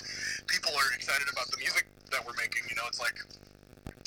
[0.47, 2.67] people are excited about the music that we're making.
[2.69, 3.15] You know, it's like,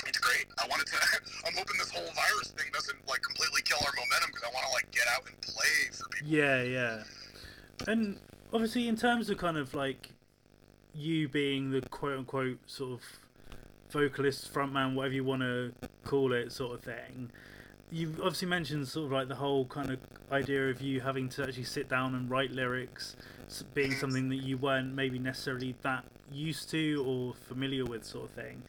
[0.06, 0.46] it's great.
[0.58, 0.96] I wanted to.
[1.46, 4.66] I'm hoping this whole virus thing doesn't like completely kill our momentum because I want
[4.66, 6.28] to like get out and play for people.
[6.28, 7.02] Yeah, yeah.
[7.88, 8.18] And
[8.54, 10.10] obviously, in terms of kind of like
[10.94, 13.02] you being the quote unquote sort of
[13.90, 15.72] vocalist, frontman, whatever you want to
[16.04, 17.30] call it, sort of thing,
[17.90, 19.98] you've obviously mentioned sort of like the whole kind of
[20.32, 23.16] idea of you having to actually sit down and write lyrics,
[23.74, 28.30] being something that you weren't maybe necessarily that used to or familiar with, sort of
[28.30, 28.62] thing.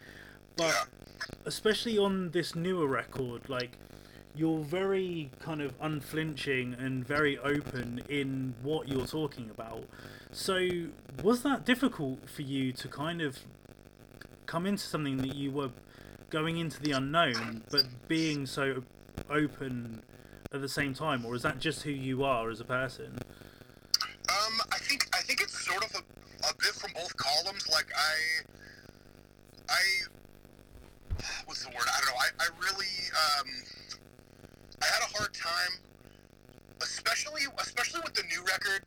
[0.58, 0.88] But
[1.46, 3.78] especially on this newer record, like
[4.38, 9.86] you're very kind of unflinching and very open in what you're talking about.
[10.32, 10.68] So,
[11.24, 13.40] was that difficult for you to kind of
[14.46, 15.72] come into something that you were
[16.30, 18.84] going into the unknown, but being so
[19.30, 20.02] open
[20.54, 23.18] at the same time, or is that just who you are as a person?
[24.30, 27.68] Um, I think I think it's sort of a, a bit from both columns.
[27.72, 28.44] Like I,
[29.70, 29.82] I,
[31.46, 31.88] what's the word?
[31.88, 32.20] I don't know.
[32.20, 33.48] I, I really, um,
[34.82, 35.80] I had a hard time,
[36.82, 38.84] especially especially with the new record.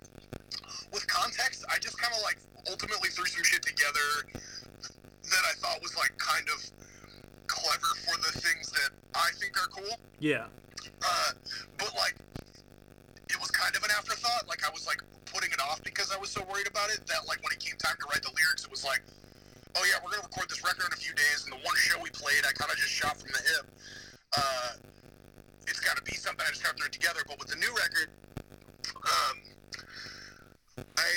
[0.93, 4.29] With context, I just kind of like ultimately threw some shit together
[5.29, 6.65] that I thought was like kind of
[7.47, 9.99] clever for the things that I think are cool.
[10.21, 10.47] Yeah.
[11.03, 11.31] Uh,
[11.77, 12.15] but like,
[13.29, 14.49] it was kind of an afterthought.
[14.49, 17.27] Like I was like putting it off because I was so worried about it that
[17.29, 19.03] like when it came time to write the lyrics, it was like,
[19.77, 22.01] oh yeah, we're gonna record this record in a few days, and the one show
[22.01, 23.65] we played, I kind of just shot from the hip.
[24.37, 24.71] Uh,
[25.69, 27.21] it's got to be something I just have to throw together.
[27.29, 28.09] But with the new record,
[28.97, 29.37] um,
[30.97, 31.11] I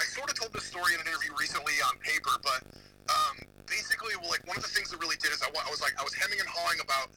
[0.00, 2.62] I sort of told this story in an interview recently on paper, but
[3.08, 5.80] um, basically, well, like one of the things that really did is I, I was
[5.80, 7.08] like I was hemming and hawing about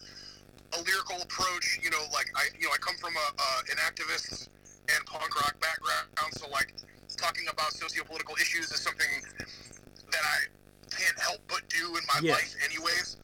[0.77, 1.79] a lyrical approach.
[1.81, 4.47] You know, like I you know I come from a uh, an activist
[4.89, 6.07] and punk rock background,
[6.37, 6.73] so like
[7.17, 10.47] talking about socio-political issues is something that I
[10.89, 12.33] can't help but do in my Yeah.
[12.33, 13.17] life, anyways.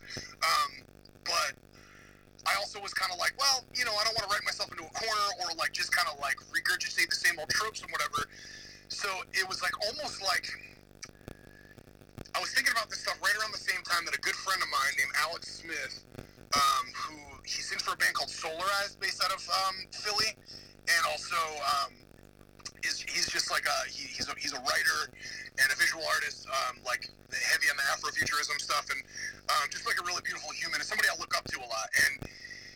[0.43, 0.74] Um,
[2.45, 4.69] I also was kind of like, well, you know, I don't want to write myself
[4.71, 7.91] into a corner or like just kind of like regurgitate the same old tropes and
[7.91, 8.29] whatever.
[8.87, 10.47] So it was like almost like
[12.35, 14.61] I was thinking about this stuff right around the same time that a good friend
[14.61, 16.03] of mine named Alex Smith,
[16.53, 17.15] um, who
[17.47, 20.35] he sings for a band called Solarized based out of um, Philly,
[20.85, 21.95] and also um,
[22.83, 24.99] is he's just like a he, he's a he's a writer
[25.57, 28.99] and a visual artist, um, like heavy on the Afrofuturism stuff, and
[29.55, 31.87] um, just like a really beautiful human and somebody I look up to a lot.
[32.03, 32.24] And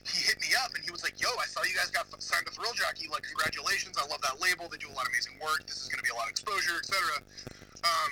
[0.09, 2.45] he hit me up and he was like, "Yo, I saw you guys got signed
[2.47, 3.07] to Thrill Jockey.
[3.07, 3.97] Like, congratulations!
[3.97, 4.67] I love that label.
[4.69, 5.65] They do a lot of amazing work.
[5.65, 7.21] This is going to be a lot of exposure, etc."
[7.85, 8.11] Um,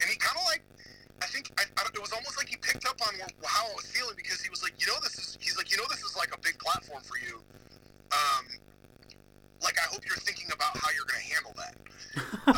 [0.00, 0.60] and he kind of like,
[1.22, 3.14] I think I, I, it was almost like he picked up on
[3.46, 5.76] how I was feeling because he was like, "You know, this is." He's like, "You
[5.78, 7.40] know, this is like a big platform for you.
[8.12, 8.44] Um,
[9.62, 11.74] like, I hope you're thinking about how you're going to handle that."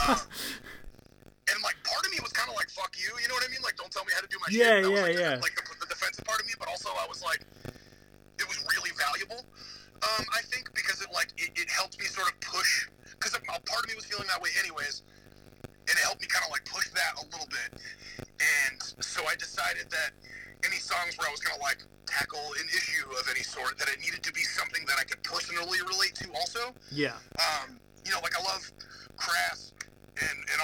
[0.09, 0.21] um,
[1.51, 3.49] and like part of me was kind of like fuck you you know what i
[3.51, 5.23] mean like don't tell me how to do my Yeah, shit That yeah, like, the-
[5.23, 5.41] yeah.
[5.41, 7.41] like the, the defensive part of me but also i was like
[8.39, 9.45] it was really valuable.
[10.03, 13.41] Um i think because it like it, it helped me sort of push because a
[13.43, 15.03] part of me was feeling that way anyways
[15.65, 17.81] and it helped me kind of like push that a little bit.
[18.39, 20.11] And so i decided that
[20.65, 23.89] any songs where i was going to like tackle an issue of any sort that
[23.89, 26.75] it needed to be something that i could personally relate to also.
[26.91, 27.17] Yeah.
[27.39, 28.65] um, you know, like I love
[29.17, 29.73] Crass
[30.21, 30.61] and, and,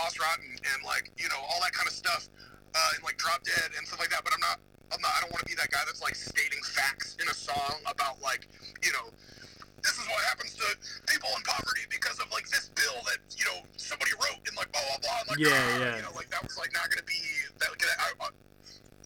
[0.49, 2.29] and like, you know, all that kind of stuff,
[2.75, 4.59] uh, and like Drop Dead and stuff like that, but I'm not,
[4.93, 7.35] I'm not, I don't want to be that guy that's like stating facts in a
[7.35, 8.47] song about like,
[8.83, 9.11] you know,
[9.83, 10.67] this is what happens to
[11.07, 14.73] people in poverty because of like this bill that, you know, somebody wrote and like
[14.73, 15.19] blah, blah, blah.
[15.23, 15.97] And, like, Yeah, ah, yeah.
[16.01, 17.21] You know, like that was like not going to be,
[17.61, 17.69] that,
[18.01, 18.29] I, I,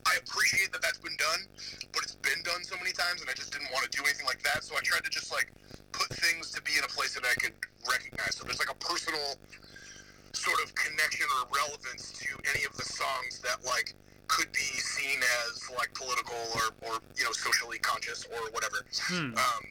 [0.09, 1.45] I appreciate that that's been done,
[1.93, 4.25] but it's been done so many times, and I just didn't want to do anything
[4.25, 4.65] like that.
[4.65, 5.53] So I tried to just like
[5.93, 7.53] put things to be in a place that I could
[7.85, 8.41] recognize.
[8.41, 9.37] So there's like a personal
[10.49, 13.93] sort of connection or relevance to any of the songs that like
[14.29, 18.85] could be seen as like political or, or you know socially conscious or whatever.
[19.09, 19.37] Hmm.
[19.37, 19.65] Um,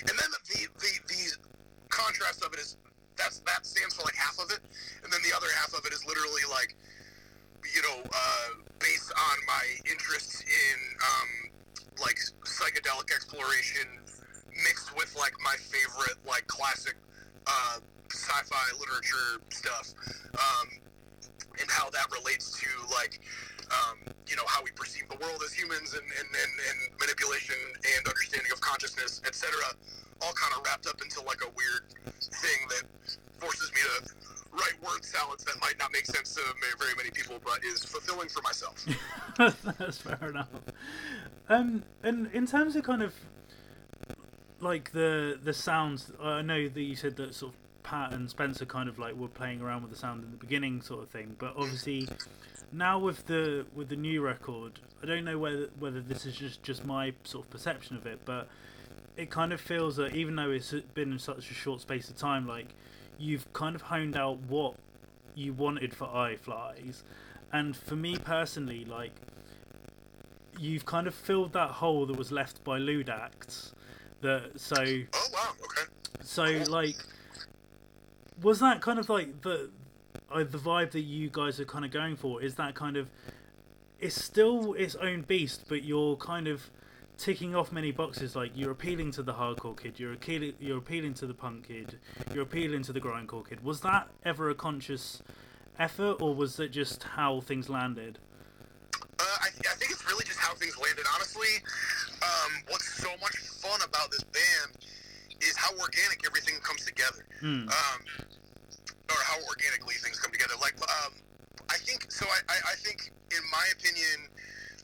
[0.00, 1.22] and then the, the the
[1.88, 2.76] contrast of it is
[3.16, 4.60] that's that stands for like half of it,
[5.04, 6.76] and then the other half of it is literally like
[7.64, 11.30] you know uh, based on my interests in um,
[12.00, 13.86] like psychedelic exploration
[14.64, 16.96] mixed with like my favorite like classic
[17.46, 17.78] uh,
[18.12, 19.94] sci-fi literature stuff
[20.34, 20.68] um,
[21.60, 23.20] and how that relates to like
[23.70, 23.98] um,
[24.28, 27.56] you know how we perceive the world as humans and, and, and, and manipulation
[27.96, 29.50] and understanding of consciousness etc
[30.22, 31.84] all kind of wrapped up into like a weird
[32.20, 32.84] thing that
[33.38, 34.14] forces me to
[34.52, 36.40] write word salads that might not make sense to
[36.78, 38.86] very many people but is fulfilling for myself
[39.78, 40.48] That's fair enough.
[41.48, 43.14] Um, and in terms of kind of
[44.60, 48.66] like the the sounds, I know that you said that sort of Pat and Spencer
[48.66, 51.36] kind of like were playing around with the sound in the beginning, sort of thing.
[51.38, 52.08] But obviously,
[52.72, 56.64] now with the with the new record, I don't know whether whether this is just
[56.64, 58.48] just my sort of perception of it, but
[59.16, 62.16] it kind of feels that even though it's been in such a short space of
[62.16, 62.66] time, like
[63.18, 64.74] you've kind of honed out what
[65.36, 67.04] you wanted for Eye Flys,
[67.52, 69.12] and for me personally, like
[70.58, 73.74] you've kind of filled that hole that was left by Lewd Acts.
[74.22, 75.88] That so oh wow okay
[76.22, 76.96] so like
[78.42, 79.70] was that kind of like the
[80.30, 82.42] uh, the vibe that you guys are kind of going for?
[82.42, 83.10] Is that kind of
[84.00, 86.70] it's still its own beast, but you're kind of
[87.16, 88.36] ticking off many boxes.
[88.36, 91.98] Like you're appealing to the hardcore kid, you're appealing, you're appealing to the punk kid,
[92.32, 93.64] you're appealing to the grindcore kid.
[93.64, 95.22] Was that ever a conscious
[95.78, 98.18] effort, or was it just how things landed?
[99.18, 101.06] Uh, I, I think it's really just how things landed.
[101.14, 101.48] Honestly,
[102.22, 104.76] um, what's so much fun about this band
[105.40, 107.68] is how organic everything comes together, Mm.
[107.68, 108.00] um,
[109.10, 110.54] or how organically things come together.
[110.60, 111.12] Like, um,
[111.68, 112.26] I think so.
[112.26, 114.28] I, I, I think, in my opinion,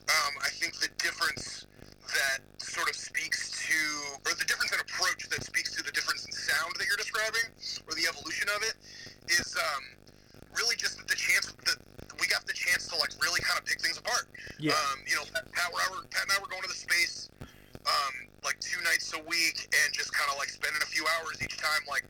[0.08, 1.66] um, I think the difference
[2.12, 3.78] that sort of speaks to,
[4.28, 7.48] or the difference in approach that speaks to the difference in sound that you're describing,
[7.88, 8.74] or the evolution of it,
[9.32, 9.82] is um,
[10.58, 11.78] really just the chance that
[12.20, 14.28] we got the chance to like really kind of pick things apart.
[14.58, 14.76] Yeah.
[14.76, 17.30] Um, you know, Pat, and I were, Pat and I were going to the space
[17.86, 21.40] um, like two nights a week and just kind of like spending a few hours
[21.42, 22.04] each time, like,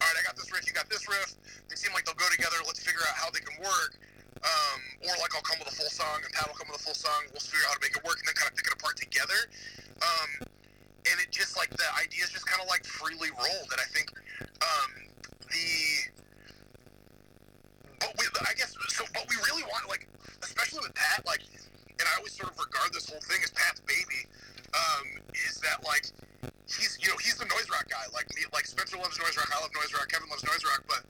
[0.00, 1.34] all right, I got this riff, you got this riff.
[1.68, 2.56] They seem like they'll go together.
[2.64, 3.98] Let's figure out how they can work.
[4.40, 6.84] Um, or like I'll come with a full song and Pat will come with a
[6.84, 7.28] full song.
[7.28, 8.96] We'll figure out how to make it work and then kind of pick it apart
[8.96, 9.36] together.
[10.00, 10.48] Um,
[11.12, 13.68] and it just like the ideas just kind of like freely rolled.
[13.68, 14.08] And I think
[14.64, 14.90] um,
[15.52, 16.08] the
[18.00, 19.04] but we, I guess so.
[19.12, 20.08] But we really want like,
[20.42, 21.40] especially with Pat, like,
[22.00, 24.24] and I always sort of regard this whole thing as Pat's baby.
[24.70, 26.06] Um, is that like
[26.64, 28.06] he's you know he's the noise rock guy.
[28.14, 29.50] Like me, like Spencer loves noise rock.
[29.52, 30.08] I love noise rock.
[30.08, 30.84] Kevin loves noise rock.
[30.88, 31.02] But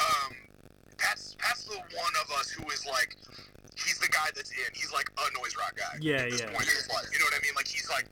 [0.00, 0.32] um,
[0.96, 3.16] Pat's Pat's the one of us who is like
[3.76, 4.70] he's the guy that's in.
[4.72, 5.95] He's like a noise rock guy.
[6.06, 6.46] Yeah, yeah.
[6.54, 7.10] point in his life.
[7.10, 7.58] You know what I mean?
[7.58, 8.06] Like he's like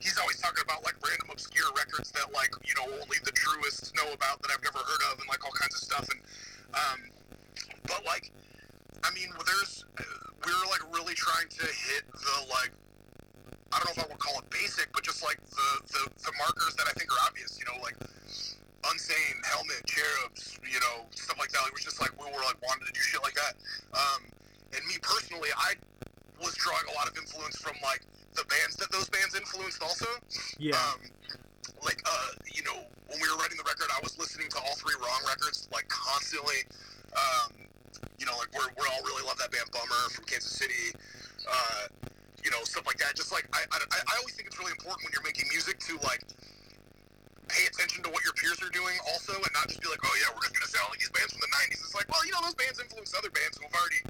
[0.00, 3.92] he's always talking about like random obscure records that like you know only the truest
[3.92, 6.20] know about that I've never heard of and like all kinds of stuff and
[6.72, 6.98] um,
[7.84, 8.32] but like
[9.04, 9.84] I mean there's
[10.40, 12.72] we were like really trying to hit the like
[13.72, 16.32] I don't know if I would call it basic but just like the the, the
[16.40, 18.00] markers that I think are obvious you know like
[18.84, 21.64] Unsane, Helmet, Cherubs, you know, stuff like that.
[21.66, 23.56] It was just like we were like wanted to do shit like that.
[23.96, 24.28] Um,
[24.76, 25.72] and me personally, I
[26.44, 28.02] was drawing a lot of influence from like
[28.34, 30.06] the bands that those bands influenced also.
[30.64, 30.80] Yeah.
[30.80, 30.96] Um,
[31.84, 34.72] like uh, you know, when we were writing the record, I was listening to all
[34.80, 36.64] three Wrong records like constantly.
[37.12, 37.68] Um,
[38.16, 40.96] you know, like we're we all really love that band Bummer from Kansas City.
[41.44, 42.08] Uh,
[42.40, 43.12] you know, stuff like that.
[43.12, 46.00] Just like I, I, I always think it's really important when you're making music to
[46.00, 46.24] like
[47.52, 50.16] pay attention to what your peers are doing also and not just be like, oh
[50.16, 51.84] yeah, we're just gonna sound like these bands from the '90s.
[51.84, 54.00] It's like, well, you know, those bands influence other bands who have already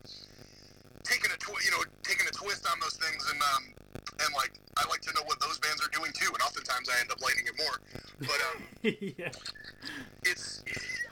[1.02, 3.74] taken a twi- you know taken a twist on those things and um
[4.22, 6.30] and like I like to know what those bands are doing too.
[6.32, 7.76] And oftentimes I end up liking it more.
[8.20, 8.62] But um,
[9.16, 9.32] yeah.
[10.24, 10.62] it's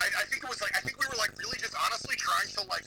[0.01, 2.49] I, I think it was like I think we were like really just honestly trying
[2.61, 2.85] to like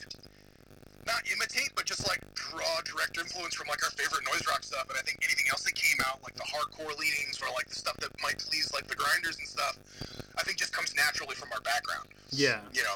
[1.06, 4.86] not imitate but just like draw direct influence from like our favorite noise rock stuff
[4.90, 7.74] and I think anything else that came out like the hardcore leanings or like the
[7.78, 9.74] stuff that might please like the grinders and stuff
[10.38, 12.62] I think just comes naturally from our background Yeah.
[12.74, 12.94] you know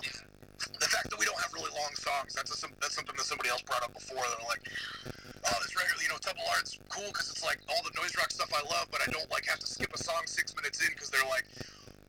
[0.79, 3.49] the fact that we don't have really long songs that's a, that's something that somebody
[3.51, 4.63] else brought up before they're like
[5.07, 8.31] oh this record you know Temple Art's cool because it's like all the noise rock
[8.31, 10.93] stuff I love but I don't like have to skip a song six minutes in
[10.93, 11.47] because they're like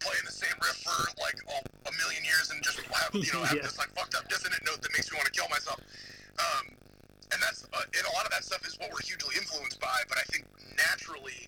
[0.01, 1.37] playing the same riff for like
[1.87, 3.63] a million years and just have you know have Yeah.
[3.69, 5.79] this like fucked up dissonant note that makes me want to kill myself
[6.41, 6.65] um,
[7.33, 10.01] and that's uh, and a lot of that stuff is what we're hugely influenced by
[10.09, 10.45] but I think
[10.77, 11.47] naturally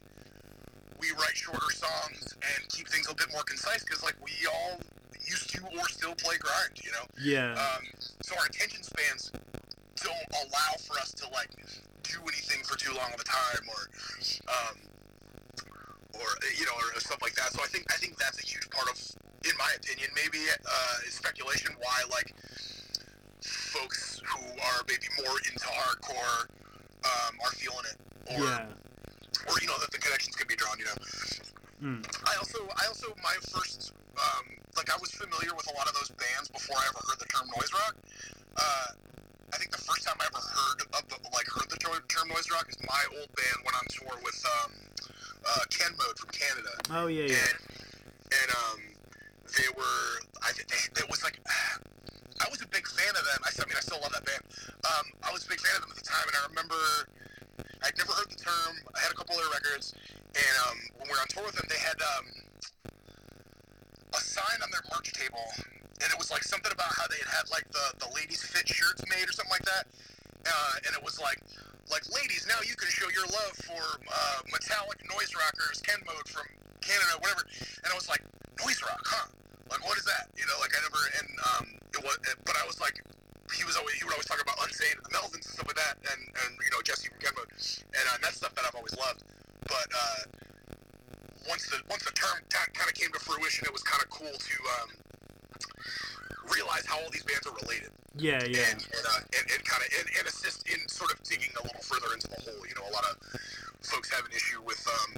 [1.01, 4.79] we write shorter songs and keep things a bit more concise because like we all
[5.27, 7.51] used to or still play grind you know Yeah.
[7.57, 7.83] um,
[8.21, 9.31] so our attention spans
[10.01, 11.49] don't allow for us to like
[12.03, 13.81] do anything for too long of a time or
[14.51, 14.75] um,
[16.13, 18.69] or you know or stuff like that so i think i think that's a huge
[18.69, 18.97] part of
[19.45, 22.33] in my opinion maybe uh, speculation why like
[23.41, 26.47] folks who are maybe more into hardcore
[27.03, 27.97] um, are feeling it
[28.37, 28.65] or yeah.
[29.49, 30.95] or you know that the connections can be drawn you know
[31.83, 31.99] Mm.
[32.23, 34.45] I also, I also, my first, um,
[34.77, 37.27] like, I was familiar with a lot of those bands before I ever heard the
[37.27, 37.95] term noise rock.
[38.55, 38.89] Uh,
[39.53, 42.27] I think the first time I ever heard of the, like, heard the ter- term
[42.29, 44.71] noise rock is my old band went on tour with um,
[45.45, 47.29] uh, Ken Mode from Canada, Oh yeah.
[47.29, 47.37] Yeah.
[47.37, 47.57] and
[48.33, 48.79] and um,
[49.53, 50.05] they were,
[50.41, 51.37] I think they, it was like.
[52.41, 53.39] I was a big fan of them.
[53.45, 54.43] I, I mean, I still love that band.
[54.83, 56.81] Um, I was a big fan of them at the time, and I remember
[57.85, 58.73] I'd never heard the term.
[58.97, 59.93] I had a couple of their records,
[60.33, 62.25] and um, when we were on tour with them, they had um,
[64.17, 65.45] a sign on their merch table,
[66.01, 68.67] and it was like something about how they had had like the, the ladies fit
[68.67, 69.85] shirts made or something like that.
[70.43, 71.39] Uh, and it was like,
[71.91, 76.27] like ladies, now you can show your love for uh, metallic noise rockers, Ken Mode
[76.27, 76.47] from
[76.81, 77.47] Canada, whatever.
[77.83, 78.23] And I was like,
[78.59, 79.27] noise rock, huh?
[79.71, 80.27] Like, what is that?
[80.35, 81.65] You know, like I never, and um,
[81.95, 82.99] it was, but I was like,
[83.55, 85.79] he was always, he would always talk about Unsane and the Melvins and stuff like
[85.79, 88.75] that, and and you know Jesse from Ken Mode, and uh, that's stuff that I've
[88.75, 89.23] always loved.
[89.63, 90.19] But uh,
[91.47, 94.33] once the once the term kind of came to fruition, it was kind of cool
[94.33, 94.89] to um,
[96.51, 98.43] realize how all these bands are related Yeah.
[98.43, 98.71] Yeah.
[98.71, 101.63] and and, uh, and, and kind of and, and assist in sort of digging a
[101.63, 102.61] little further into the hole.
[102.67, 103.15] You know, a lot of
[103.81, 105.11] folks have an issue with um,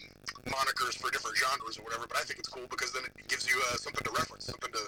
[0.51, 2.05] monikers for different genres or whatever.
[2.07, 4.71] But I think it's cool because then it gives you uh, something to reference, something
[4.71, 4.83] to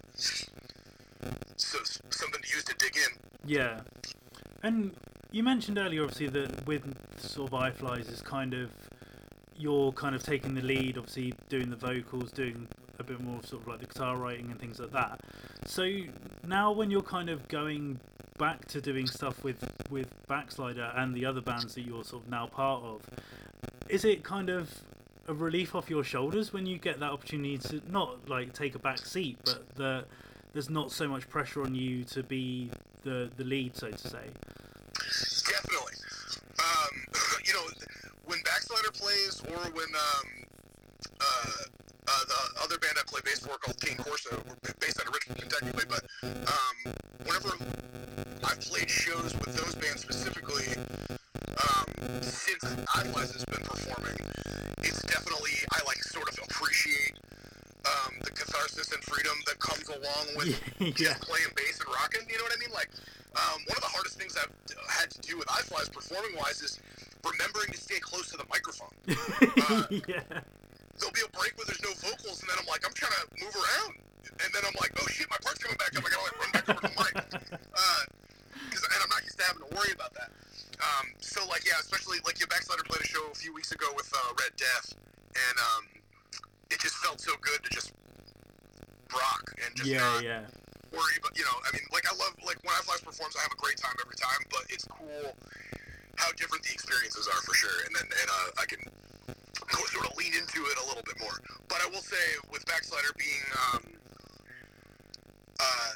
[1.58, 1.78] so,
[2.10, 3.18] something to use to dig in.
[3.46, 3.82] Yeah,
[4.64, 4.92] and
[5.32, 6.84] you mentioned earlier, obviously, that with
[7.20, 8.72] sort of Eye Flys is kind of
[9.56, 12.68] you're kind of taking the lead, obviously doing the vocals, doing
[13.00, 15.20] a bit more sort of like the guitar writing and things like that.
[15.68, 15.92] So
[16.46, 18.00] now when you're kind of going
[18.38, 22.30] back to doing stuff with with Backslider and the other bands that you're sort of
[22.30, 23.02] now part of,
[23.90, 24.82] is it kind of
[25.28, 28.80] a relief off your shoulders when you get that opportunity to not like take a
[28.80, 30.06] back seat, but the
[30.54, 32.72] there's not so much pressure on you to be
[33.04, 34.30] the the lead, so to say.
[34.96, 35.94] Definitely.
[36.60, 37.06] Um,
[37.46, 37.68] you know,
[38.26, 40.28] when Backslider plays or when um,
[41.20, 41.57] uh,
[42.28, 45.40] the other band I play bass for called King Corso, we're based out of Richmond,
[45.42, 46.76] Kentucky, but um,
[47.26, 47.56] whenever
[48.44, 50.68] I've played shows with those bands specifically,
[51.58, 51.88] um,
[52.22, 52.64] since
[52.96, 54.18] Eye Flys has been performing,
[54.84, 57.16] it's definitely I like sort of appreciate
[57.86, 60.92] um, the catharsis and freedom that comes along with Yeah.
[61.16, 62.28] just playing bass and rocking.
[62.30, 62.74] You know what I mean?
[62.74, 62.90] Like
[63.36, 64.52] um, one of the hardest things I've
[64.90, 66.80] had to do with Eye Flys performing wise is
[67.24, 68.92] remembering to stay close to the microphone.
[69.70, 70.22] Uh, yeah.
[70.98, 73.26] There'll be a break where there's no vocals, and then I'm like, I'm trying to
[73.38, 73.94] move around,
[74.42, 76.02] and then I'm like, oh shit, my part's coming back up.
[76.06, 77.14] I gotta like run back over to the mic.
[77.78, 78.02] Uh,
[78.74, 80.30] 'cause- and I'm not used to having to worry about that.
[80.82, 83.88] Um, so like yeah, especially like your Backslider played a show a few weeks ago
[83.96, 84.94] with uh, Red Death,
[85.34, 85.84] and um,
[86.70, 87.94] it just felt so good to just
[89.14, 90.44] rock and just Yeah, not yeah.
[90.92, 93.42] worry about you know I mean like I love like when Eye Flys performs I
[93.42, 95.32] have a great time every time but it's cool
[96.18, 98.82] how different the experiences are for sure and then and uh, I can
[99.28, 101.36] go sort of lean into it a little bit more
[101.68, 103.84] but I will say with Backslider being um,
[105.60, 105.94] uh,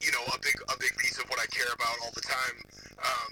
[0.00, 2.56] you know a big a big piece of what I care about all the time
[3.00, 3.30] um,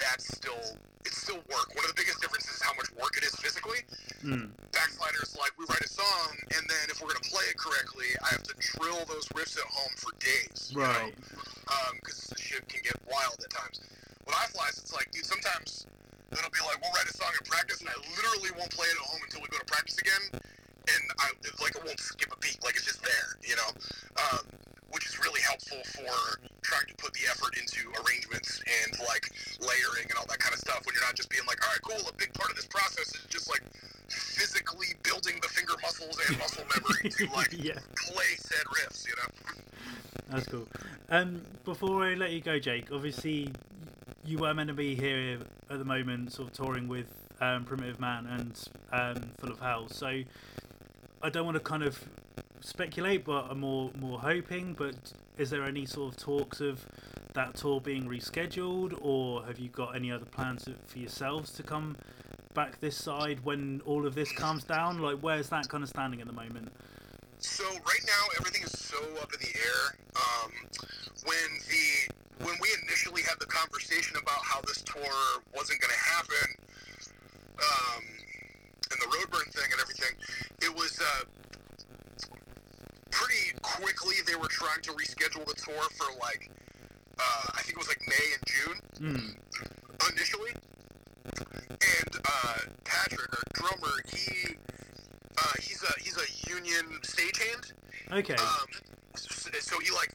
[0.00, 3.24] that's still it's still work one of the biggest differences is how much work it
[3.24, 3.80] is physically
[4.22, 4.50] Mm.
[4.70, 8.06] Backslider is like we write a song and then if we're gonna play it correctly,
[8.22, 10.70] I have to drill those riffs at home for days.
[10.70, 10.86] you know?
[10.86, 11.14] Right.
[11.66, 13.80] Um, because the shit can get wild at times.
[14.24, 15.86] With Eye Flys, it's like, dude, sometimes
[16.38, 18.96] it'll be like we'll write a song in practice and I literally won't play it
[18.96, 21.26] at home until we go to practice again, and I
[21.60, 23.70] like it won't skip a beat, like it's just there, you know.
[24.16, 24.44] Um,
[24.92, 29.24] which is really helpful for trying to put the effort into arrangements and like
[29.60, 31.80] layering and all that kind of stuff when you're not just being like, all right,
[31.82, 33.62] cool, a big part of this process is just like
[34.08, 39.14] physically building the finger muscles and muscle memory to like yeah, play said riffs, you
[39.16, 39.52] know?
[40.28, 40.68] that's cool.
[41.08, 43.50] Um, before I let you go, Jake, obviously
[44.24, 45.38] you were meant to be here
[45.70, 47.08] at the moment, sort of touring with
[47.40, 49.88] um, Primitive Man and um, Full of Hell.
[49.88, 50.22] So
[51.22, 52.02] I don't want to kind of
[52.60, 54.74] speculate, but I'm more more hoping.
[54.74, 56.86] But is there any sort of talks of
[57.34, 61.96] that tour being rescheduled, or have you got any other plans for yourselves to come
[62.54, 64.98] back this side when all of this calms down?
[64.98, 66.70] Like, where's that kind of standing at the moment?
[67.38, 69.96] So right now everything is so up in the air.
[70.14, 70.52] Um,
[71.24, 76.04] when the when we initially had the conversation about how this tour wasn't going to
[76.04, 76.48] happen,
[77.58, 78.02] um,
[78.90, 80.14] and the Roadburn thing and everything,
[80.62, 81.24] it was uh,
[83.10, 86.50] pretty quickly they were trying to reschedule the tour for like
[87.18, 90.12] uh, I think it was like May and June Hmm.
[90.14, 90.52] initially.
[91.24, 94.56] And uh, Patrick, our drummer, he
[95.38, 97.72] uh, he's a he's a union stagehand.
[98.12, 98.34] Okay.
[98.34, 98.66] Um,
[99.16, 100.12] so, so he like,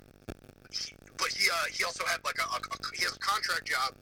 [0.71, 3.65] he, but he uh, he also had like a, a, a he has a contract
[3.67, 3.93] job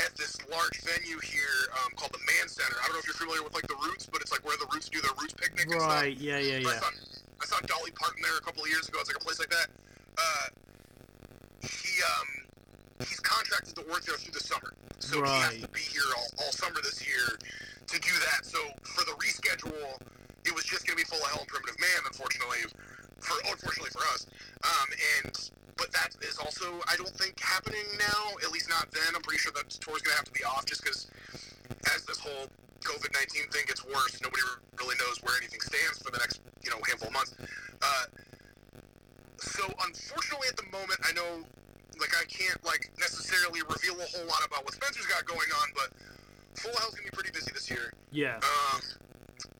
[0.00, 2.76] at this large venue here um, called the Mann Center.
[2.80, 4.66] I don't know if you're familiar with like the Roots, but it's like where the
[4.72, 5.92] Roots do their Roots picnic and stuff.
[5.92, 6.16] Right.
[6.16, 6.38] Yeah.
[6.38, 6.56] Yeah.
[6.56, 6.80] I Yeah.
[6.80, 6.90] saw,
[7.40, 8.98] I saw Dolly Parton there a couple of years ago.
[9.00, 9.68] It's like a place like that.
[10.16, 10.46] Uh,
[11.62, 12.28] he um,
[13.06, 16.28] he's contracted to work there through the summer, so he has to be here all,
[16.44, 17.36] all summer this year
[17.86, 18.44] to do that.
[18.46, 20.00] So for the reschedule,
[20.44, 22.64] it was just going to be full of Hell and Primitive Man, unfortunately.
[23.20, 24.24] For unfortunately for us,
[24.64, 24.88] um,
[25.20, 25.50] and but
[26.00, 28.36] that is also I don't think happening now.
[28.44, 29.14] At least not then.
[29.14, 31.06] I'm pretty sure that tour's going to have to be off just because
[31.94, 32.48] as this whole
[32.80, 34.42] COVID nineteen thing gets worse, nobody
[34.78, 37.34] really knows where anything stands for the next you know handful of months.
[37.82, 38.04] Uh,
[39.38, 41.44] so unfortunately, at the moment, I know
[42.00, 45.68] like I can't like necessarily reveal a whole lot about what Spencer's got going on,
[45.74, 45.88] but
[46.60, 48.36] Full Hell's gonna be pretty busy this year, Yeah.
[48.40, 48.80] um,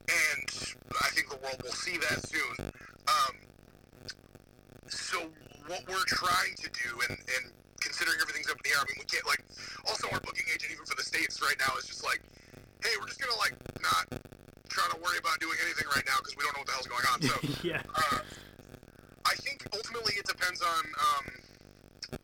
[0.09, 0.49] and
[1.01, 2.73] I think the world will see that soon.
[3.09, 3.35] Um,
[4.89, 5.29] so
[5.71, 7.45] what we're trying to do, and, and
[7.79, 9.47] considering everything's up in the air, I mean, we can't like.
[9.87, 12.21] Also, our booking agent, even for the states right now, is just like,
[12.83, 14.11] hey, we're just gonna like not
[14.67, 16.91] try to worry about doing anything right now because we don't know what the hell's
[16.91, 17.19] going on.
[17.23, 17.35] So.
[17.67, 17.83] yeah.
[17.87, 18.23] Uh,
[19.27, 21.27] I think ultimately it depends on um,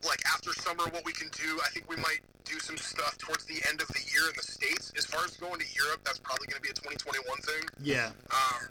[0.02, 1.62] like after summer what we can do.
[1.62, 4.46] I think we might do some stuff towards the end of the year in the
[4.46, 4.92] states.
[4.98, 7.62] As far as going to Europe, that's probably going to be a 2021 thing.
[7.82, 8.10] Yeah.
[8.30, 8.70] Um,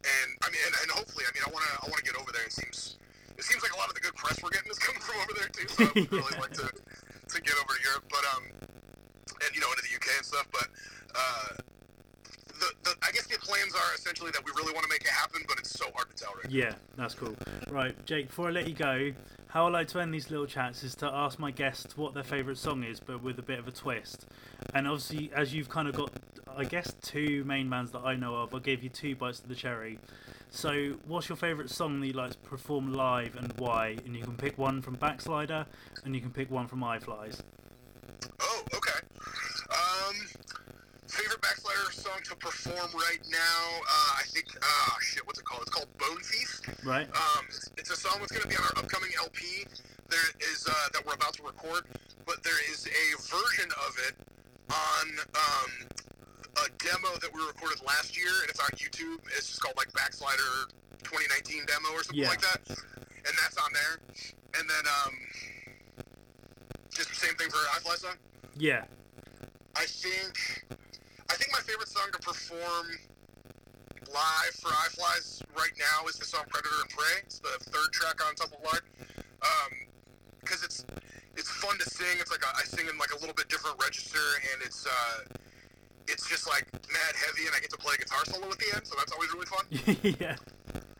[0.00, 2.16] and I mean, and, and hopefully, I mean, I want to I want to get
[2.16, 2.44] over there.
[2.44, 2.96] It seems
[3.38, 5.32] it seems like a lot of the good press we're getting is coming from over
[5.36, 5.68] there too.
[5.68, 6.66] So I would really like to
[7.28, 8.44] to get over to Europe, but um,
[9.44, 10.46] and you know into the UK and stuff.
[10.52, 10.68] But
[11.14, 11.48] uh,
[12.60, 15.12] the, the I guess the plans are essentially that we really want to make it
[15.12, 17.34] happen, but it's so hard to tell right Yeah, that's cool.
[17.70, 19.12] Right, Jake, before I let you go,
[19.48, 22.24] how I like to end these little chats is to ask my guests what their
[22.24, 24.26] favourite song is, but with a bit of a twist.
[24.74, 26.10] And obviously, as you've kind of got,
[26.56, 29.48] I guess, two main bands that I know of, I gave you two bites of
[29.48, 29.98] the cherry.
[30.50, 33.96] So, what's your favourite song that you like to perform live and why?
[34.04, 35.66] And you can pick one from Backslider
[36.04, 37.42] and you can pick one from Eye Flys.
[38.40, 38.98] Oh, okay.
[39.70, 40.14] Um,
[41.08, 43.80] favorite backslider song to perform right now?
[43.88, 44.46] Uh, I think.
[44.62, 45.26] Ah, shit.
[45.26, 45.62] What's it called?
[45.62, 46.60] It's called Bone Thief.
[46.84, 47.08] Right?
[47.08, 49.66] Um, it's, it's a song that's going to be on our upcoming LP.
[50.08, 51.84] There is uh, that we're about to record,
[52.24, 54.14] but there is a version of it
[54.70, 55.70] on um,
[56.64, 59.20] a demo that we recorded last year, and it's on YouTube.
[59.36, 60.70] It's just called like Backslider
[61.04, 62.28] 2019 demo or something Yeah.
[62.30, 63.98] like that, and that's on there.
[64.58, 65.14] And then um,
[66.94, 68.16] just the same thing for iFly song.
[68.56, 68.84] Yeah.
[69.76, 70.64] I think
[71.28, 72.86] I think my favorite song to perform
[74.08, 77.20] live for Eye Flys right now is the song Predator and Prey.
[77.24, 78.82] It's the third track on Tub of Lard.
[79.42, 79.72] Um,
[80.40, 80.86] because it's
[81.36, 82.16] it's fun to sing.
[82.20, 84.22] It's like a, I sing in like a little bit different register,
[84.54, 85.35] and it's uh,
[86.08, 88.74] it's just like mad heavy, and I get to play a guitar solo at the
[88.74, 90.16] end, so that's always really fun.
[90.20, 90.36] yeah.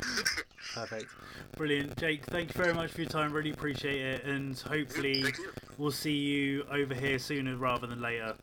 [0.75, 1.11] Perfect.
[1.57, 1.97] Brilliant.
[1.97, 3.33] Jake, thank you very much for your time.
[3.33, 4.25] Really appreciate it.
[4.25, 5.37] And hopefully, Thank
[5.79, 8.35] we'll see you over here sooner rather than later.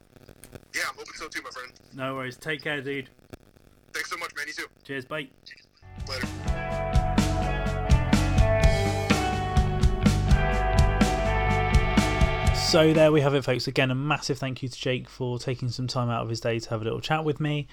[0.74, 1.72] Yeah, I'm hoping so too, my friend.
[1.94, 2.38] No worries.
[2.38, 3.10] Take care, dude.
[3.94, 4.48] Thanks so much, man.
[4.48, 4.66] You too.
[4.84, 5.06] Cheers.
[5.06, 5.28] Bye.
[6.10, 6.28] Later.
[12.74, 13.68] So there we have it, folks.
[13.68, 16.58] Again, a massive thank you to Jake for taking some time out of his day
[16.58, 17.68] to have a little chat with me.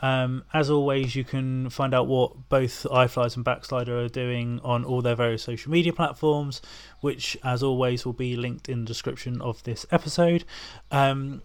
[0.00, 4.58] Um, as always, you can find out what both Eye Flys and Backslider are doing
[4.64, 6.62] on all their various social media platforms,
[7.02, 10.44] which, as always, will be linked in the description of this episode.
[10.90, 11.42] Um,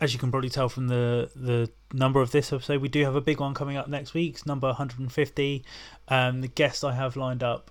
[0.00, 3.16] as you can probably tell from the the number of this episode, we do have
[3.16, 5.62] a big one coming up next week, number 150.
[6.08, 7.70] Um, the guest I have lined up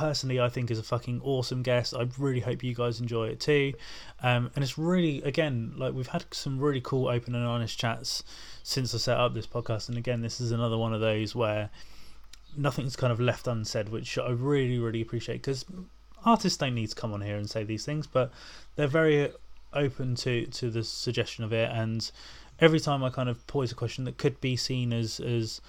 [0.00, 1.94] personally I think is a fucking awesome guest.
[1.94, 3.74] I really hope you guys enjoy it too.
[4.22, 8.24] Um, and it's really again like we've had some really cool open and honest chats
[8.62, 9.90] since I set up this podcast.
[9.90, 11.68] And again, this is another one of those where
[12.56, 15.66] nothing's kind of left unsaid, which I really really appreciate because
[16.24, 18.32] artists don't need to come on here and say these things, but
[18.76, 19.30] they're very
[19.74, 21.70] open to to the suggestion of it.
[21.70, 22.10] And
[22.58, 25.60] every time I kind of pose a question that could be seen as as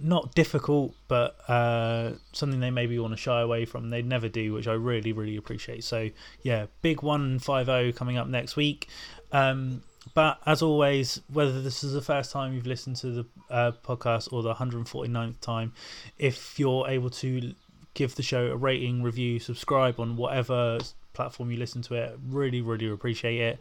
[0.00, 3.90] not difficult, but uh, something they maybe want to shy away from.
[3.90, 5.84] They'd never do, which I really, really appreciate.
[5.84, 6.10] So,
[6.42, 8.88] yeah, big 150 coming up next week.
[9.32, 9.82] Um,
[10.14, 14.32] but as always, whether this is the first time you've listened to the uh, podcast
[14.32, 15.72] or the 149th time,
[16.18, 17.54] if you're able to
[17.94, 20.78] give the show a rating, review, subscribe on whatever
[21.12, 23.58] platform you listen to it, really, really appreciate it.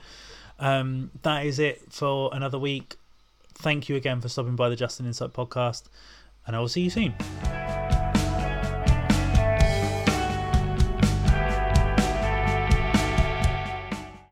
[0.59, 2.95] Um, that is it for another week.
[3.55, 5.83] Thank you again for stopping by the Just an Insight podcast
[6.47, 7.13] and I will see you soon.